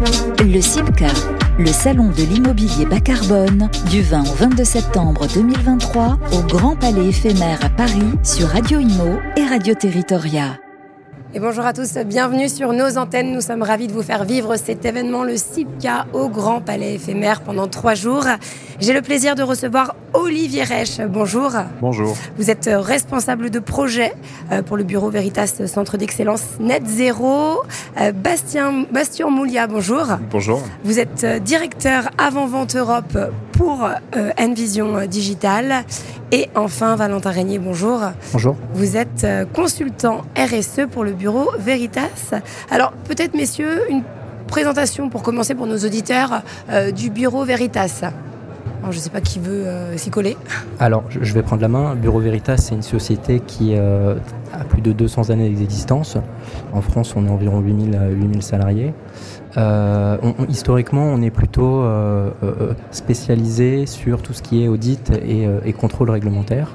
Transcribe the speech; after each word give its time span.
Le 0.00 0.62
CIPCA, 0.62 1.08
le 1.58 1.66
salon 1.66 2.08
de 2.08 2.22
l'immobilier 2.22 2.86
bas 2.86 3.00
carbone, 3.00 3.68
du 3.90 4.00
20 4.00 4.22
au 4.22 4.34
22 4.34 4.64
septembre 4.64 5.26
2023 5.34 6.18
au 6.32 6.42
Grand 6.46 6.74
Palais 6.74 7.08
éphémère 7.08 7.62
à 7.62 7.68
Paris 7.68 8.08
sur 8.22 8.48
Radio 8.48 8.78
Imo 8.78 9.18
et 9.36 9.44
Radio 9.44 9.74
Territoria. 9.74 10.58
Et 11.34 11.38
bonjour 11.38 11.66
à 11.66 11.74
tous, 11.74 11.98
bienvenue 12.06 12.48
sur 12.48 12.72
nos 12.72 12.96
antennes. 12.96 13.32
Nous 13.32 13.42
sommes 13.42 13.62
ravis 13.62 13.88
de 13.88 13.92
vous 13.92 14.02
faire 14.02 14.24
vivre 14.24 14.56
cet 14.56 14.86
événement, 14.86 15.22
le 15.22 15.36
CIPCA, 15.36 16.06
au 16.14 16.28
Grand 16.28 16.62
Palais 16.62 16.94
éphémère 16.94 17.42
pendant 17.42 17.68
trois 17.68 17.94
jours. 17.94 18.24
J'ai 18.80 18.94
le 18.94 19.02
plaisir 19.02 19.34
de 19.34 19.42
recevoir 19.42 19.94
Olivier 20.14 20.62
Reich. 20.62 21.02
Bonjour. 21.06 21.52
Bonjour. 21.82 22.16
Vous 22.38 22.50
êtes 22.50 22.70
responsable 22.72 23.50
de 23.50 23.58
projet 23.58 24.14
euh, 24.50 24.62
pour 24.62 24.78
le 24.78 24.84
bureau 24.84 25.10
Veritas 25.10 25.66
Centre 25.66 25.98
d'excellence 25.98 26.44
Net 26.60 26.86
Zéro. 26.86 27.62
Euh, 28.00 28.12
Bastien, 28.12 28.86
Bastien 28.90 29.28
Moulia, 29.28 29.66
bonjour. 29.66 30.06
Bonjour. 30.30 30.62
Vous 30.82 30.98
êtes 30.98 31.24
euh, 31.24 31.38
directeur 31.38 32.08
avant-vente 32.16 32.74
Europe 32.74 33.18
pour 33.52 33.86
Envision 34.38 35.04
Digital. 35.04 35.84
Et 36.32 36.48
enfin, 36.54 36.96
Valentin 36.96 37.30
Régnier, 37.30 37.58
bonjour. 37.58 38.00
Bonjour. 38.32 38.56
Vous 38.72 38.96
êtes 38.96 39.26
consultant 39.52 40.22
RSE 40.34 40.86
pour 40.90 41.04
le 41.04 41.12
bureau 41.12 41.50
Veritas. 41.58 42.40
Alors, 42.70 42.92
peut-être, 42.92 43.34
messieurs, 43.34 43.82
une 43.90 44.02
présentation 44.46 45.10
pour 45.10 45.22
commencer 45.22 45.54
pour 45.54 45.66
nos 45.66 45.76
auditeurs 45.76 46.42
du 46.94 47.10
bureau 47.10 47.44
Veritas. 47.44 48.10
Je 48.82 48.96
ne 48.96 49.00
sais 49.00 49.10
pas 49.10 49.20
qui 49.20 49.38
veut 49.38 49.66
euh, 49.66 49.96
s'y 49.96 50.10
coller. 50.10 50.36
Alors, 50.78 51.04
je 51.08 51.34
vais 51.34 51.42
prendre 51.42 51.62
la 51.62 51.68
main. 51.68 51.94
Bureau 51.94 52.20
Veritas, 52.20 52.56
c'est 52.56 52.74
une 52.74 52.82
société 52.82 53.40
qui 53.40 53.74
euh, 53.74 54.16
a 54.52 54.64
plus 54.64 54.80
de 54.80 54.92
200 54.92 55.30
années 55.30 55.50
d'existence. 55.50 56.16
En 56.72 56.80
France, 56.80 57.14
on 57.16 57.26
est 57.26 57.30
environ 57.30 57.60
8000, 57.60 57.98
8000 58.12 58.42
salariés. 58.42 58.94
Euh, 59.56 60.16
historiquement, 60.48 61.04
on 61.04 61.20
est 61.22 61.30
plutôt 61.30 61.84
spécialisé 62.90 63.86
sur 63.86 64.22
tout 64.22 64.32
ce 64.32 64.42
qui 64.42 64.64
est 64.64 64.68
audit 64.68 65.12
et 65.12 65.72
contrôle 65.72 66.10
réglementaire. 66.10 66.74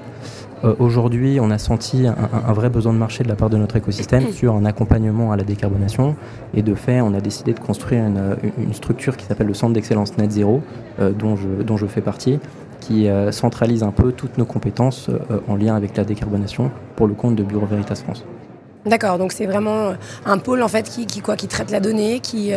Euh, 0.66 0.74
aujourd'hui, 0.80 1.40
on 1.40 1.52
a 1.52 1.58
senti 1.58 2.06
un, 2.08 2.54
vrai 2.54 2.70
besoin 2.70 2.94
de 2.94 2.98
marché 2.98 3.24
de 3.24 3.30
la 3.30 3.36
part 3.36 3.50
de 3.50 3.58
notre 3.58 3.76
écosystème 3.76 4.32
sur 4.32 4.56
un 4.56 4.66
accompagnement 4.66 5.32
à 5.32 5.38
la 5.38 5.44
décarbonation. 5.44 6.16
Et 6.54 6.62
de 6.62 6.76
fait, 6.76 7.02
on 7.02 7.14
a 7.14 7.22
décidé 7.22 7.54
de 7.54 7.60
construire 7.60 8.04
une, 8.06 8.74
structure 8.74 9.16
qui 9.16 9.26
s'appelle 9.26 9.48
le 9.48 9.54
Centre 9.54 9.74
d'excellence 9.74 10.18
Net 10.18 10.32
Zero, 10.32 10.62
euh, 11.00 11.12
dont, 11.12 11.36
je, 11.36 11.64
dont 11.64 11.78
je 11.78 11.86
fais 11.86 12.02
partie 12.02 12.40
qui 12.82 13.08
euh, 13.08 13.32
centralise 13.32 13.84
un 13.84 13.92
peu 13.92 14.12
toutes 14.12 14.38
nos 14.38 14.46
compétences 14.46 15.10
en 15.48 15.56
lien 15.56 15.76
avec 15.76 15.98
la 15.98 16.04
décarbonation 16.04 16.70
pour 16.96 17.08
le 17.08 17.14
compte 17.14 17.36
de 17.36 17.44
Bureau 17.44 17.66
Veritas 17.66 17.96
France. 17.96 18.26
D'accord, 18.86 19.18
donc 19.18 19.32
c'est 19.32 19.46
vraiment 19.46 19.94
un 20.26 20.38
pôle 20.38 20.62
en 20.62 20.68
fait 20.68 20.90
qui, 20.90 21.22
quoi, 21.22 21.36
qui 21.36 21.48
traite 21.48 21.72
la 21.72 21.80
donnée, 21.80 22.20
qui, 22.20 22.52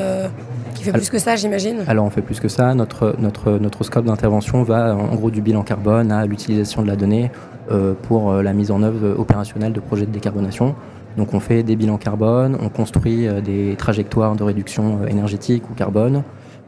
qui 0.74 0.84
fait 0.84 0.92
plus 0.92 1.10
que 1.10 1.18
ça, 1.18 1.36
j'imagine 1.36 1.84
Alors 1.86 2.04
on 2.04 2.10
fait 2.10 2.22
plus 2.22 2.38
que 2.40 2.48
ça. 2.48 2.74
Notre, 2.74 3.16
notre, 3.18 3.52
notre 3.52 3.84
scope 3.84 4.04
d'intervention 4.04 4.62
va 4.62 4.94
en 4.94 5.14
gros 5.14 5.30
du 5.30 5.40
bilan 5.40 5.62
carbone 5.62 6.12
à 6.12 6.26
l'utilisation 6.26 6.82
de 6.82 6.86
la 6.86 6.96
donnée 6.96 7.30
euh, 7.70 7.92
pour 8.04 8.30
euh, 8.30 8.42
la 8.42 8.54
mise 8.54 8.70
en 8.70 8.82
œuvre 8.82 9.18
opérationnelle 9.18 9.74
de 9.74 9.80
projets 9.80 10.06
de 10.06 10.10
décarbonation. 10.10 10.74
Donc 11.18 11.34
on 11.34 11.40
fait 11.40 11.62
des 11.62 11.76
bilans 11.76 11.98
carbone, 11.98 12.56
on 12.62 12.70
construit 12.70 13.26
euh, 13.26 13.42
des 13.42 13.74
trajectoires 13.76 14.36
de 14.36 14.42
réduction 14.42 15.04
énergétique 15.06 15.68
ou 15.70 15.74
carbone, 15.74 16.22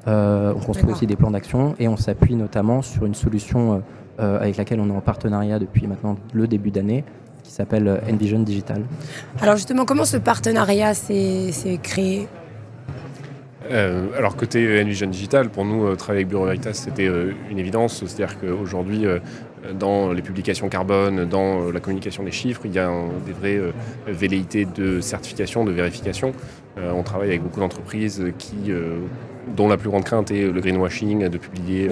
on 0.06 0.60
construit 0.64 0.90
aussi 0.90 1.06
des 1.06 1.16
plans 1.16 1.30
d'action 1.30 1.74
et 1.78 1.86
on 1.86 1.96
s'appuie 1.96 2.34
notamment 2.34 2.82
sur 2.82 3.06
une 3.06 3.14
solution 3.14 3.82
avec 4.18 4.56
laquelle 4.56 4.80
on 4.80 4.88
est 4.88 4.96
en 4.96 5.00
partenariat 5.00 5.58
depuis 5.58 5.86
maintenant 5.86 6.16
le 6.32 6.46
début 6.46 6.70
d'année 6.70 7.04
qui 7.42 7.50
s'appelle 7.50 8.00
Envision 8.10 8.40
Digital. 8.40 8.82
Alors 9.40 9.56
justement, 9.56 9.84
comment 9.84 10.04
ce 10.04 10.16
partenariat 10.16 10.94
s'est 10.94 11.52
créé? 11.82 12.28
Alors 13.70 14.36
côté 14.36 14.82
Envision 14.82 15.08
Digital, 15.08 15.48
pour 15.48 15.64
nous, 15.64 15.94
travailler 15.94 16.20
avec 16.20 16.28
Bureau 16.28 16.46
Veritas, 16.46 16.74
c'était 16.74 17.08
une 17.50 17.58
évidence. 17.58 18.04
C'est-à-dire 18.04 18.38
qu'aujourd'hui, 18.40 19.06
dans 19.78 20.12
les 20.12 20.22
publications 20.22 20.68
carbone, 20.68 21.26
dans 21.26 21.70
la 21.70 21.80
communication 21.80 22.22
des 22.22 22.30
chiffres, 22.30 22.62
il 22.64 22.72
y 22.72 22.78
a 22.78 22.90
des 23.26 23.32
vraies 23.32 23.58
euh, 23.58 23.72
velléités 24.06 24.64
de 24.64 25.00
certification, 25.00 25.64
de 25.64 25.72
vérification. 25.72 26.32
Euh, 26.78 26.92
on 26.92 27.02
travaille 27.02 27.28
avec 27.28 27.42
beaucoup 27.42 27.60
d'entreprises 27.60 28.24
qui, 28.38 28.56
euh, 28.68 28.98
dont 29.56 29.68
la 29.68 29.76
plus 29.76 29.88
grande 29.88 30.04
crainte 30.04 30.30
est 30.30 30.50
le 30.50 30.60
greenwashing, 30.60 31.28
de 31.28 31.38
publier 31.38 31.88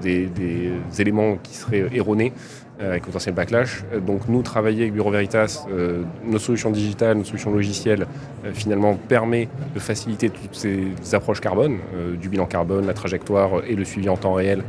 des, 0.00 0.26
des, 0.26 0.72
éléments 0.98 1.36
qui 1.42 1.54
seraient 1.54 1.88
erronés 1.92 2.32
avec 2.78 3.02
potentiel 3.04 3.34
backlash. 3.34 3.84
Donc 4.06 4.22
nous, 4.28 4.42
travailler 4.42 4.82
avec 4.82 4.94
Bureau 4.94 5.10
Veritas, 5.10 5.66
nos 6.24 6.38
solutions 6.38 6.70
digitales, 6.70 7.18
nos 7.18 7.24
solutions 7.24 7.52
logicielles, 7.52 8.06
finalement, 8.54 8.94
permet 8.94 9.48
de 9.74 9.78
faciliter 9.78 10.30
toutes 10.30 10.54
ces 10.54 10.92
approches 11.12 11.40
carbone, 11.40 11.76
du 12.18 12.30
bilan 12.30 12.46
carbone, 12.46 12.86
la 12.86 12.94
trajectoire 12.94 13.62
et 13.68 13.74
le 13.74 13.84
suivi 13.84 14.08
en 14.08 14.16
temps 14.16 14.32
réel 14.32 14.62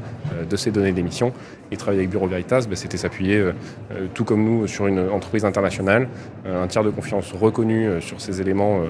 de 0.50 0.56
ces 0.58 0.72
données 0.72 0.92
d'émission. 0.92 1.32
Et 1.72 1.78
travailler 1.78 2.02
avec 2.02 2.10
Bureau 2.10 2.28
Veritas, 2.28 2.66
bah, 2.70 2.76
c'était 2.76 2.98
s'appuyer, 2.98 3.38
euh, 3.38 3.54
euh, 3.94 4.08
tout 4.14 4.26
comme 4.26 4.44
nous, 4.44 4.68
sur 4.68 4.88
une 4.88 5.00
entreprise 5.00 5.46
internationale, 5.46 6.10
euh, 6.46 6.64
un 6.64 6.68
tiers 6.68 6.84
de 6.84 6.90
confiance 6.90 7.32
reconnu 7.32 8.02
sur 8.02 8.20
ces 8.20 8.42
éléments 8.42 8.82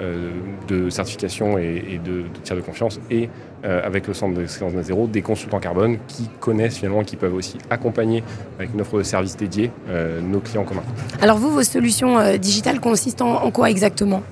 de 0.00 0.90
certification 0.90 1.58
et, 1.58 2.00
de, 2.04 2.24
tiers 2.42 2.56
de 2.56 2.62
confiance, 2.62 3.00
et 3.10 3.28
avec 3.62 4.06
le 4.06 4.14
centre 4.14 4.34
d'excellence 4.38 4.72
net 4.72 4.84
zéro, 4.84 5.06
des 5.06 5.22
consultants 5.22 5.60
carbone 5.60 5.98
qui 6.08 6.28
connaissent 6.40 6.78
finalement, 6.78 7.04
qui 7.04 7.16
peuvent 7.16 7.34
aussi 7.34 7.58
accompagner 7.68 8.22
avec 8.58 8.72
une 8.72 8.80
offre 8.80 8.98
de 8.98 9.02
services 9.02 9.36
dédiée 9.36 9.70
nos 10.22 10.40
clients 10.40 10.64
communs. 10.64 10.82
Alors 11.20 11.36
vous, 11.36 11.50
vos 11.50 11.62
solutions 11.62 12.36
digitales 12.38 12.80
consistent 12.80 13.22
en 13.22 13.50
quoi 13.50 13.70
exactement? 13.70 14.22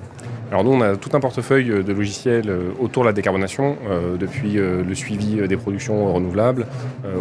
Alors 0.51 0.63
nous, 0.63 0.71
on 0.71 0.81
a 0.81 0.95
tout 0.95 1.11
un 1.13 1.19
portefeuille 1.19 1.69
euh, 1.69 1.83
de 1.83 1.93
logiciels 1.93 2.49
euh, 2.49 2.71
autour 2.79 3.03
de 3.03 3.09
la 3.09 3.13
décarbonation, 3.13 3.77
euh, 3.87 4.17
depuis 4.17 4.53
le 4.53 4.95
suivi 4.95 5.47
des 5.47 5.57
productions 5.57 6.13
renouvelables, 6.13 6.65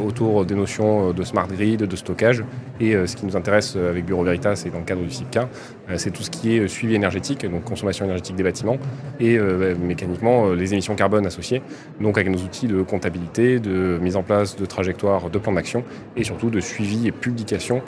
autour 0.05 0.45
des 0.45 0.55
notions 0.55 1.13
de 1.13 1.23
smart 1.23 1.47
grid, 1.47 1.83
de 1.83 1.97
stockage. 1.97 2.45
Et 2.81 2.95
ce 3.07 3.17
qui 3.17 3.27
nous 3.27 3.37
intéresse 3.37 3.77
avec 3.77 4.05
Bureau 4.05 4.25
Veritas 4.25 4.63
et 4.67 4.71
dans 4.71 4.79
le 4.79 4.85
cadre 4.85 5.03
du 5.03 5.11
CIPCA, 5.11 5.49
c'est 5.97 6.11
tout 6.11 6.23
ce 6.23 6.31
qui 6.31 6.57
est 6.57 6.69
suivi 6.69 6.95
énergétique, 6.95 7.45
donc 7.47 7.65
consommation 7.65 8.05
énergétique 8.05 8.37
des 8.37 8.43
bâtiments, 8.43 8.79
et 9.21 9.39
bah, 9.39 9.75
mécaniquement 9.81 10.53
les 10.53 10.73
émissions 10.73 10.95
carbone 10.95 11.27
associées, 11.27 11.63
donc 12.01 12.19
avec 12.19 12.31
nos 12.31 12.39
outils 12.39 12.67
de 12.67 12.83
comptabilité, 12.83 13.59
de 13.59 13.99
mise 14.01 14.17
en 14.17 14.23
place 14.23 14.57
de 14.57 14.67
trajectoires, 14.67 15.31
de 15.31 15.39
plans 15.39 15.53
d'action, 15.53 15.85
et 16.17 16.25
surtout 16.25 16.51
de 16.51 16.61
suivi 16.61 17.07
et 17.07 17.13
publication 17.13 17.83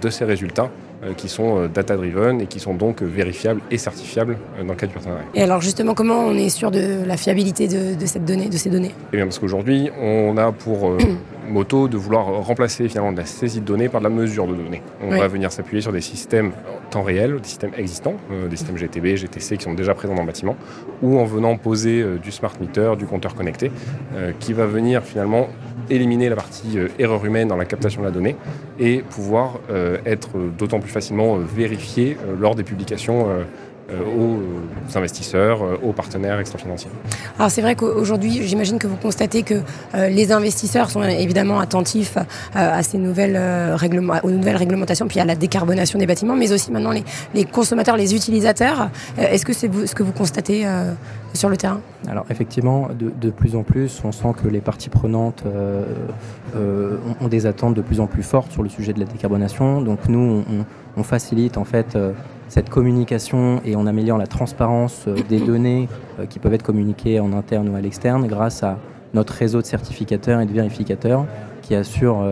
de 0.00 0.08
ces 0.08 0.24
résultats 0.24 0.70
qui 1.16 1.28
sont 1.28 1.58
euh, 1.58 1.68
data-driven 1.68 2.40
et 2.40 2.46
qui 2.46 2.60
sont 2.60 2.74
donc 2.74 3.02
vérifiables 3.02 3.60
et 3.70 3.78
certifiables 3.78 4.38
euh, 4.58 4.62
dans 4.64 4.72
le 4.72 4.78
cadre 4.78 4.92
du 4.92 4.94
partenariat. 4.94 5.26
Et 5.34 5.42
alors 5.42 5.60
justement, 5.60 5.94
comment 5.94 6.20
on 6.20 6.34
est 6.34 6.48
sûr 6.48 6.70
de 6.70 7.04
la 7.06 7.16
fiabilité 7.16 7.68
de, 7.68 8.06
cette 8.06 8.24
donnée, 8.24 8.48
de 8.48 8.56
ces 8.56 8.70
données? 8.70 8.94
Eh 9.12 9.16
bien 9.16 9.26
parce 9.26 9.38
qu'aujourd'hui, 9.38 9.90
on 10.00 10.36
a 10.36 10.52
pour 10.52 10.96
moto 11.48 11.88
de 11.88 11.96
vouloir 11.96 12.26
remplacer 12.26 12.88
finalement 12.88 13.12
de 13.12 13.18
la 13.18 13.26
saisie 13.26 13.60
de 13.60 13.66
données 13.66 13.88
par 13.88 14.00
de 14.00 14.04
la 14.06 14.10
mesure 14.10 14.46
de 14.46 14.54
données. 14.54 14.82
On 15.02 15.10
va 15.10 15.28
venir 15.28 15.52
s'appuyer 15.52 15.82
sur 15.82 15.92
des 15.92 16.00
systèmes 16.00 16.52
réel, 17.02 17.40
des 17.40 17.48
systèmes 17.48 17.72
existants, 17.76 18.14
des 18.48 18.56
systèmes 18.56 18.76
GTB, 18.76 19.16
GTC 19.16 19.56
qui 19.56 19.64
sont 19.64 19.74
déjà 19.74 19.94
présents 19.94 20.14
dans 20.14 20.22
le 20.22 20.26
bâtiment, 20.26 20.56
ou 21.02 21.18
en 21.18 21.24
venant 21.24 21.56
poser 21.56 22.04
du 22.22 22.30
smart 22.30 22.54
meter, 22.60 22.96
du 22.96 23.06
compteur 23.06 23.34
connecté, 23.34 23.70
qui 24.40 24.52
va 24.52 24.66
venir 24.66 25.02
finalement 25.02 25.48
éliminer 25.90 26.28
la 26.28 26.36
partie 26.36 26.78
erreur 26.98 27.24
humaine 27.24 27.48
dans 27.48 27.56
la 27.56 27.64
captation 27.64 28.00
de 28.00 28.06
la 28.06 28.12
donnée 28.12 28.36
et 28.78 28.98
pouvoir 29.02 29.60
être 30.06 30.38
d'autant 30.56 30.80
plus 30.80 30.90
facilement 30.90 31.36
euh, 31.36 31.40
vérifié 31.40 32.16
euh, 32.26 32.34
lors 32.38 32.54
des 32.54 32.62
publications 32.62 33.28
euh, 33.28 33.44
aux 33.90 34.96
investisseurs, 34.96 35.60
aux 35.82 35.92
partenaires 35.92 36.38
extra-financiers. 36.38 36.90
Alors 37.38 37.50
c'est 37.50 37.62
vrai 37.62 37.74
qu'aujourd'hui, 37.74 38.46
j'imagine 38.46 38.78
que 38.78 38.86
vous 38.86 38.96
constatez 38.96 39.42
que 39.42 39.54
les 39.94 40.32
investisseurs 40.32 40.90
sont 40.90 41.02
évidemment 41.02 41.58
attentifs 41.60 42.16
à 42.54 42.82
ces 42.82 42.98
nouvelles, 42.98 43.40
aux 44.22 44.30
nouvelles 44.30 44.56
réglementations, 44.56 45.06
puis 45.06 45.20
à 45.20 45.24
la 45.24 45.34
décarbonation 45.34 45.98
des 45.98 46.06
bâtiments, 46.06 46.36
mais 46.36 46.52
aussi 46.52 46.70
maintenant 46.72 46.92
les, 47.34 47.44
consommateurs, 47.44 47.96
les 47.96 48.14
utilisateurs. 48.14 48.90
Est-ce 49.18 49.44
que 49.44 49.52
c'est 49.52 49.70
ce 49.86 49.94
que 49.94 50.02
vous 50.02 50.12
constatez 50.12 50.66
sur 51.34 51.48
le 51.48 51.56
terrain? 51.56 51.80
Alors 52.08 52.26
effectivement, 52.30 52.88
de, 52.98 53.30
plus 53.30 53.56
en 53.56 53.62
plus, 53.62 54.00
on 54.04 54.12
sent 54.12 54.34
que 54.42 54.48
les 54.48 54.60
parties 54.60 54.90
prenantes 54.90 55.44
ont, 56.54 57.28
des 57.28 57.46
attentes 57.46 57.74
de 57.74 57.82
plus 57.82 58.00
en 58.00 58.06
plus 58.06 58.22
fortes 58.22 58.52
sur 58.52 58.62
le 58.62 58.68
sujet 58.68 58.92
de 58.92 59.00
la 59.00 59.06
décarbonation. 59.06 59.82
Donc 59.82 60.08
nous, 60.08 60.44
on 60.50 60.64
on 60.96 61.02
facilite 61.02 61.56
en 61.56 61.64
fait 61.64 61.96
euh, 61.96 62.12
cette 62.54 62.70
communication 62.70 63.60
et 63.64 63.74
on 63.74 63.84
améliore 63.84 64.16
la 64.16 64.28
transparence 64.28 65.06
euh, 65.08 65.16
des 65.28 65.40
données 65.50 65.88
euh, 66.20 66.26
qui 66.26 66.38
peuvent 66.38 66.54
être 66.54 66.62
communiquées 66.62 67.18
en 67.18 67.32
interne 67.32 67.68
ou 67.68 67.74
à 67.74 67.80
l'externe 67.80 68.28
grâce 68.28 68.62
à 68.62 68.78
notre 69.12 69.32
réseau 69.32 69.60
de 69.60 69.66
certificateurs 69.66 70.40
et 70.40 70.46
de 70.46 70.52
vérificateurs 70.52 71.26
qui 71.62 71.74
assure 71.74 72.22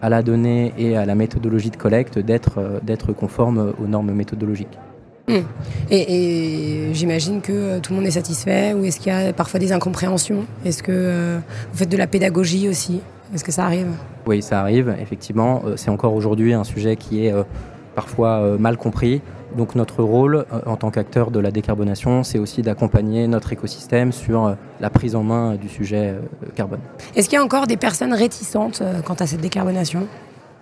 à 0.00 0.08
la 0.08 0.22
donnée 0.22 0.72
et 0.78 0.96
à 0.96 1.04
la 1.04 1.14
méthodologie 1.16 1.70
de 1.70 1.76
collecte 1.76 2.18
d'être 2.20 3.12
conforme 3.12 3.74
aux 3.82 3.86
normes 3.88 4.12
méthodologiques. 4.12 4.78
Mmh. 5.28 5.34
Et, 5.90 6.90
j'imagine 6.92 7.40
que 7.40 7.80
tout 7.80 7.92
le 7.92 7.96
monde 7.98 8.06
est 8.06 8.12
satisfait 8.12 8.74
ou 8.74 8.84
est-ce 8.84 9.00
qu'il 9.00 9.12
y 9.12 9.14
a 9.14 9.32
parfois 9.32 9.58
des 9.58 9.72
incompréhensions? 9.72 10.46
Est-ce 10.64 10.84
que 10.84 11.38
vous 11.72 11.78
faites 11.78 11.90
de 11.90 11.96
la 11.96 12.06
pédagogie 12.06 12.68
aussi? 12.68 13.00
Est-ce 13.34 13.42
que 13.42 13.52
ça 13.52 13.64
arrive? 13.64 13.88
Oui, 14.24 14.40
ça 14.40 14.60
arrive, 14.60 14.94
effectivement. 15.00 15.62
C'est 15.74 15.90
encore 15.90 16.14
aujourd'hui 16.14 16.54
un 16.54 16.64
sujet 16.64 16.94
qui 16.94 17.26
est 17.26 17.34
parfois 17.94 18.40
euh, 18.40 18.58
mal 18.58 18.76
compris. 18.76 19.20
Donc 19.56 19.74
notre 19.74 20.02
rôle 20.02 20.44
en 20.66 20.76
tant 20.76 20.90
qu'acteur 20.90 21.30
de 21.30 21.40
la 21.40 21.50
décarbonation, 21.50 22.22
c'est 22.22 22.38
aussi 22.38 22.62
d'accompagner 22.62 23.26
notre 23.26 23.52
écosystème 23.52 24.12
sur 24.12 24.56
la 24.80 24.90
prise 24.90 25.14
en 25.14 25.22
main 25.22 25.56
du 25.56 25.68
sujet 25.68 26.14
carbone. 26.54 26.80
Est-ce 27.16 27.28
qu'il 27.28 27.36
y 27.36 27.40
a 27.40 27.44
encore 27.44 27.66
des 27.66 27.76
personnes 27.76 28.12
réticentes 28.12 28.82
quant 29.04 29.14
à 29.14 29.26
cette 29.26 29.40
décarbonation? 29.40 30.06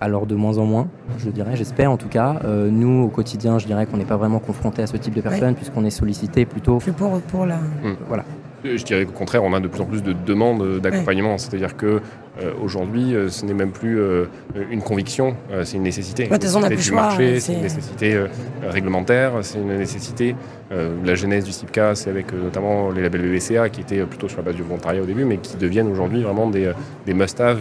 Alors 0.00 0.26
de 0.26 0.34
moins 0.34 0.58
en 0.58 0.64
moins, 0.64 0.86
je 1.18 1.28
dirais, 1.30 1.56
j'espère 1.56 1.90
en 1.90 1.96
tout 1.96 2.08
cas. 2.08 2.40
nous, 2.44 3.04
au 3.04 3.08
quotidien, 3.08 3.58
je 3.58 3.66
dirais 3.66 3.86
qu'on 3.86 3.96
n'est 3.96 4.04
pas 4.04 4.16
vraiment 4.16 4.38
confronté 4.38 4.82
à 4.82 4.86
ce 4.86 4.96
type 4.96 5.14
de 5.14 5.20
personnes 5.20 5.54
puisqu'on 5.54 5.84
est 5.84 5.90
sollicité 5.90 6.44
plutôt... 6.46 6.78
Plus 6.78 6.92
pour, 6.92 7.20
pour 7.20 7.46
la... 7.46 7.56
Mmh. 7.56 7.96
Voilà. 8.08 8.24
Je 8.64 8.82
dirais 8.82 9.04
qu'au 9.04 9.12
contraire, 9.12 9.44
on 9.44 9.52
a 9.52 9.60
de 9.60 9.68
plus 9.68 9.80
en 9.80 9.84
plus 9.84 10.02
de 10.02 10.12
demandes 10.12 10.80
d'accompagnement. 10.80 11.38
C'est-à-dire 11.38 11.76
que 11.76 12.00
euh, 12.40 12.52
aujourd'hui, 12.62 13.14
euh, 13.14 13.28
ce 13.28 13.44
n'est 13.44 13.54
même 13.54 13.72
plus 13.72 13.98
euh, 13.98 14.26
une 14.70 14.82
conviction, 14.82 15.34
c'est 15.64 15.76
une 15.76 15.82
nécessité. 15.82 16.24
Ouais, 16.24 16.36
une 16.36 16.60
nécessité 16.60 16.76
du 16.76 16.92
marché, 16.92 17.40
c'est 17.40 17.54
une 17.54 17.62
nécessité 17.62 18.24
réglementaire, 18.62 19.32
c'est 19.42 19.58
une 19.58 19.76
nécessité. 19.76 20.34
la 20.70 21.14
genèse 21.14 21.44
du 21.44 21.52
CIPCA, 21.52 21.94
c'est 21.94 22.10
avec 22.10 22.32
notamment 22.32 22.90
les 22.90 23.02
labels 23.02 23.22
BBCA 23.22 23.68
qui 23.70 23.80
étaient 23.80 24.04
plutôt 24.04 24.28
sur 24.28 24.38
la 24.38 24.44
base 24.44 24.56
du 24.56 24.62
volontariat 24.62 25.02
au 25.02 25.06
début, 25.06 25.24
mais 25.24 25.38
qui 25.38 25.56
deviennent 25.56 25.88
aujourd'hui 25.88 26.22
vraiment 26.22 26.48
des, 26.48 26.72
des 27.06 27.14
must-have 27.14 27.58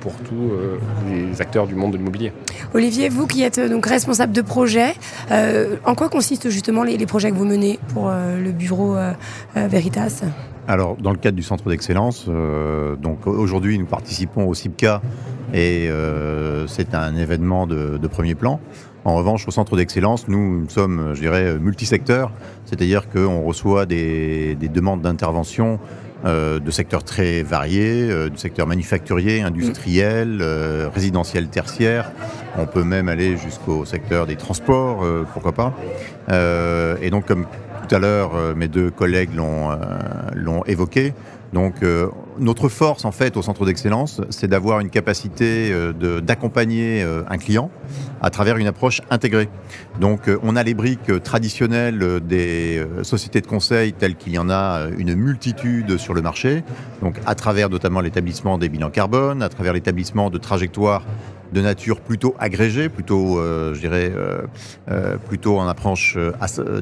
pour 0.00 0.12
tous 0.28 0.52
les 1.10 1.40
acteurs 1.40 1.66
du 1.66 1.74
monde 1.74 1.92
de 1.92 1.96
l'immobilier. 1.96 2.32
Olivier, 2.72 3.08
vous 3.08 3.26
qui 3.26 3.42
êtes 3.42 3.60
donc 3.60 3.86
responsable 3.86 4.32
de 4.32 4.42
projet, 4.42 4.94
en 5.30 5.94
quoi 5.94 6.08
consistent 6.08 6.50
justement 6.50 6.84
les, 6.84 6.96
les, 6.96 7.06
projets 7.06 7.30
que 7.30 7.36
vous 7.36 7.44
menez 7.44 7.78
pour 7.92 8.10
le 8.10 8.52
bureau 8.52 8.96
Veritas? 9.54 10.22
Alors, 10.66 10.96
dans 10.96 11.10
le 11.10 11.18
cadre 11.18 11.36
du 11.36 11.42
centre 11.42 11.68
d'excellence, 11.68 12.26
euh, 12.28 12.96
aujourd'hui 13.26 13.78
nous 13.78 13.86
participons 13.86 14.46
au 14.48 14.54
CIPCA 14.54 15.02
et 15.52 15.88
euh, 15.90 16.66
c'est 16.66 16.94
un 16.94 17.16
événement 17.16 17.66
de, 17.66 18.06
premier 18.08 18.34
plan. 18.34 18.60
En 19.04 19.14
revanche, 19.14 19.46
au 19.46 19.50
centre 19.50 19.76
d'excellence, 19.76 20.26
nous, 20.28 20.66
sommes, 20.70 21.12
je 21.14 21.20
dirais, 21.20 21.58
multisecteurs, 21.58 22.32
c'est-à-dire 22.64 23.10
qu'on 23.10 23.42
reçoit 23.42 23.84
des, 23.84 24.56
demandes 24.56 25.02
d'intervention 25.02 25.78
euh, 26.24 26.58
de 26.58 26.70
secteurs 26.70 27.04
très 27.04 27.42
variés, 27.42 28.30
du 28.30 28.38
secteur 28.38 28.66
manufacturier, 28.66 29.42
industriel, 29.42 30.42
résidentiel, 30.94 31.48
tertiaire. 31.48 32.10
On 32.56 32.64
peut 32.64 32.84
même 32.84 33.10
aller 33.10 33.36
jusqu'au 33.36 33.84
secteur 33.84 34.26
des 34.26 34.36
transports, 34.36 35.04
pourquoi 35.34 35.52
pas. 35.52 35.74
et 37.02 37.10
donc, 37.10 37.26
comme 37.26 37.44
tout 37.86 37.94
à 37.94 37.98
l'heure, 37.98 38.34
euh, 38.34 38.54
mes 38.54 38.68
deux 38.68 38.90
collègues 38.90 39.34
l'ont 39.34 39.70
euh, 39.70 40.60
évoqué. 40.66 41.12
Donc 41.52 41.82
euh, 41.82 42.08
notre 42.38 42.68
force 42.68 43.04
en 43.04 43.12
fait 43.12 43.36
au 43.36 43.42
centre 43.42 43.64
d'excellence, 43.64 44.20
c'est 44.30 44.48
d'avoir 44.48 44.80
une 44.80 44.90
capacité 44.90 45.72
d'accompagner 46.22 47.06
un 47.28 47.38
client 47.38 47.70
à 48.20 48.30
travers 48.30 48.56
une 48.56 48.66
approche 48.66 49.02
intégrée. 49.10 49.48
Donc 50.00 50.28
on 50.42 50.56
a 50.56 50.64
les 50.64 50.74
briques 50.74 51.22
traditionnelles 51.22 52.20
des 52.26 52.84
sociétés 53.02 53.40
de 53.40 53.46
conseil 53.46 53.92
telles 53.92 54.16
qu'il 54.16 54.32
y 54.32 54.38
en 54.38 54.50
a 54.50 54.88
une 54.98 55.14
multitude 55.14 55.96
sur 55.96 56.12
le 56.12 56.22
marché, 56.22 56.64
donc 57.02 57.20
à 57.24 57.36
travers 57.36 57.70
notamment 57.70 58.00
l'établissement 58.00 58.58
des 58.58 58.68
bilans 58.68 58.90
carbone, 58.90 59.40
à 59.40 59.48
travers 59.48 59.74
l'établissement 59.74 60.30
de 60.30 60.38
trajectoires 60.38 61.04
de 61.52 61.60
nature 61.60 62.00
plutôt 62.00 62.34
agrégée, 62.38 62.88
plutôt, 62.88 63.38
euh, 63.38 63.74
je 63.74 63.80
dirais, 63.80 64.12
euh, 64.14 64.42
euh, 64.90 65.16
plutôt 65.16 65.58
en 65.58 65.66
approche 65.66 66.18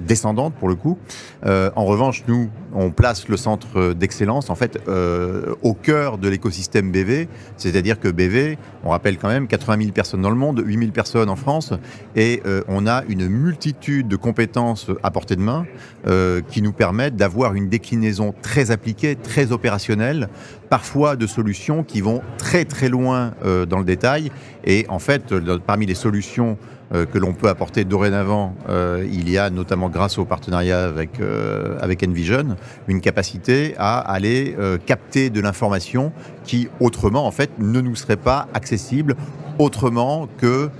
descendante 0.00 0.54
pour 0.54 0.68
le 0.68 0.74
coup. 0.74 0.98
en 1.44 1.84
revanche, 1.84 2.24
nous, 2.26 2.50
on 2.74 2.90
place 2.90 3.28
le 3.28 3.36
centre 3.36 3.92
d'excellence 3.92 4.50
en 4.50 4.54
fait 4.54 4.78
au 5.62 5.74
cœur 5.74 6.18
de 6.18 6.28
l'écosystème 6.28 6.90
BV, 6.90 7.28
c'est-à-dire 7.56 8.00
que 8.00 8.08
BV, 8.08 8.58
on 8.84 8.90
rappelle 8.90 9.18
quand 9.18 9.28
même 9.28 9.46
80 9.46 9.78
000 9.78 9.92
personnes 9.92 10.22
dans 10.22 10.30
le 10.30 10.36
monde, 10.36 10.62
8 10.64 10.78
000 10.78 10.90
personnes 10.92 11.28
en 11.28 11.36
France, 11.36 11.72
et 12.16 12.42
on 12.68 12.86
a 12.86 13.02
une 13.08 13.28
multitude 13.28 14.08
de 14.08 14.16
compétences 14.16 14.90
à 15.02 15.10
portée 15.10 15.36
de 15.36 15.42
main 15.42 15.66
qui 16.48 16.62
nous 16.62 16.72
permettent 16.72 17.16
d'avoir 17.16 17.54
une 17.54 17.68
déclinaison 17.68 18.34
très 18.42 18.70
appliquée, 18.70 19.16
très 19.16 19.52
opérationnelle, 19.52 20.28
parfois 20.70 21.16
de 21.16 21.26
solutions 21.26 21.84
qui 21.84 22.00
vont 22.00 22.22
très 22.38 22.64
très 22.64 22.88
loin 22.88 23.32
dans 23.68 23.78
le 23.78 23.84
détail 23.84 24.30
et 24.64 24.86
en 24.88 24.98
fait, 24.98 25.34
parmi 25.66 25.86
les 25.86 25.94
solutions 25.94 26.56
euh, 26.94 27.06
que 27.06 27.18
l'on 27.18 27.32
peut 27.32 27.48
apporter 27.48 27.84
dorénavant, 27.84 28.54
euh, 28.68 29.06
il 29.10 29.30
y 29.30 29.38
a 29.38 29.48
notamment 29.48 29.88
grâce 29.88 30.18
au 30.18 30.26
partenariat 30.26 30.84
avec, 30.84 31.20
euh, 31.20 31.78
avec 31.80 32.02
Envision, 32.02 32.56
une 32.86 33.00
capacité 33.00 33.74
à 33.78 33.98
aller 33.98 34.54
capter 34.84 35.30
de 35.30 35.40
l'information 35.40 36.12
qui 36.44 36.68
autrement 36.80 37.26
en 37.26 37.30
fait 37.30 37.50
ne 37.58 37.80
nous 37.80 37.96
serait 37.96 38.16
pas 38.16 38.48
accessible 38.54 39.16
autrement 39.58 40.28
que 40.38 40.70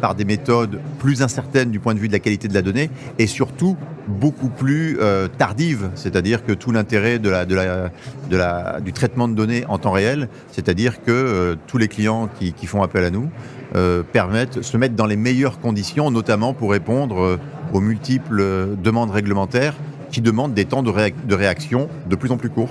par 0.00 0.14
des 0.14 0.24
méthodes 0.24 0.80
plus 0.98 1.22
incertaines 1.22 1.70
du 1.70 1.80
point 1.80 1.94
de 1.94 1.98
vue 1.98 2.08
de 2.08 2.12
la 2.12 2.18
qualité 2.18 2.48
de 2.48 2.54
la 2.54 2.62
donnée 2.62 2.90
et 3.18 3.26
surtout 3.26 3.76
beaucoup 4.08 4.48
plus 4.48 4.98
tardives, 5.36 5.90
c'est-à-dire 5.94 6.44
que 6.44 6.52
tout 6.52 6.72
l'intérêt 6.72 7.18
de 7.18 7.28
la, 7.28 7.44
de 7.44 7.54
la, 7.54 7.90
de 8.30 8.36
la, 8.36 8.80
du 8.80 8.92
traitement 8.92 9.28
de 9.28 9.34
données 9.34 9.64
en 9.68 9.78
temps 9.78 9.92
réel, 9.92 10.28
c'est-à-dire 10.50 11.02
que 11.02 11.56
tous 11.66 11.78
les 11.78 11.88
clients 11.88 12.28
qui, 12.38 12.52
qui, 12.52 12.66
font 12.66 12.82
appel 12.82 13.04
à 13.04 13.10
nous 13.10 13.28
euh, 13.76 14.02
permettent, 14.02 14.62
se 14.62 14.78
mettre 14.78 14.94
dans 14.94 15.04
les 15.04 15.16
meilleures 15.16 15.60
conditions, 15.60 16.10
notamment 16.10 16.54
pour 16.54 16.70
répondre 16.70 17.20
euh, 17.20 17.36
aux 17.74 17.80
multiples 17.80 18.40
euh, 18.40 18.74
demandes 18.82 19.10
réglementaires 19.10 19.74
qui 20.10 20.22
demandent 20.22 20.54
des 20.54 20.64
temps 20.64 20.82
de, 20.82 20.90
de 20.90 21.34
réaction 21.34 21.90
de 22.08 22.16
plus 22.16 22.32
en 22.32 22.38
plus 22.38 22.48
courts. 22.48 22.70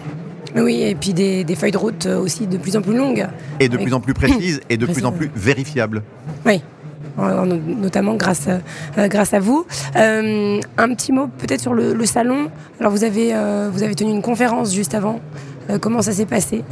Oui, 0.55 0.81
et 0.81 0.95
puis 0.95 1.13
des, 1.13 1.45
feuilles 1.55 1.71
de 1.71 1.77
route 1.77 2.07
aussi 2.07 2.47
de 2.47 2.57
plus 2.57 2.75
en 2.75 2.81
plus 2.81 2.97
longues. 2.97 3.27
Et 3.59 3.69
de 3.69 3.77
plus 3.77 3.93
en 3.93 3.99
plus 3.99 4.15
précises 4.15 4.59
et 4.71 4.77
de 4.77 4.87
plus 4.87 5.05
en 5.05 5.11
plus 5.11 5.29
vérifiables. 5.35 6.01
Oui 6.47 6.63
notamment 7.17 8.15
grâce, 8.15 8.47
grâce 8.97 9.33
à 9.33 9.39
vous. 9.39 9.65
un 9.95 10.89
petit 10.95 11.11
mot 11.11 11.27
peut-être 11.37 11.61
sur 11.61 11.73
le, 11.73 12.05
salon. 12.05 12.49
Alors 12.79 12.91
vous 12.91 13.03
avez, 13.03 13.33
vous 13.71 13.83
avez 13.83 13.95
tenu 13.95 14.11
une 14.11 14.21
conférence 14.21 14.73
juste 14.73 14.95
avant. 14.95 15.19
comment 15.81 16.01
ça 16.01 16.11
s'est 16.11 16.25
passé? 16.25 16.63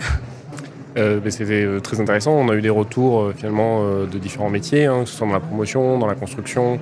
Euh, 0.98 1.20
c'était 1.30 1.66
euh, 1.66 1.80
très 1.80 2.00
intéressant. 2.00 2.32
On 2.32 2.50
a 2.50 2.56
eu 2.56 2.62
des 2.62 2.70
retours 2.70 3.22
euh, 3.22 3.34
finalement 3.36 3.84
de 4.06 4.18
différents 4.18 4.50
métiers, 4.50 4.86
hein, 4.86 5.02
que 5.02 5.10
ce 5.10 5.18
soit 5.18 5.28
dans 5.28 5.34
la 5.34 5.40
promotion, 5.40 6.00
dans 6.00 6.08
la 6.08 6.16
construction. 6.16 6.80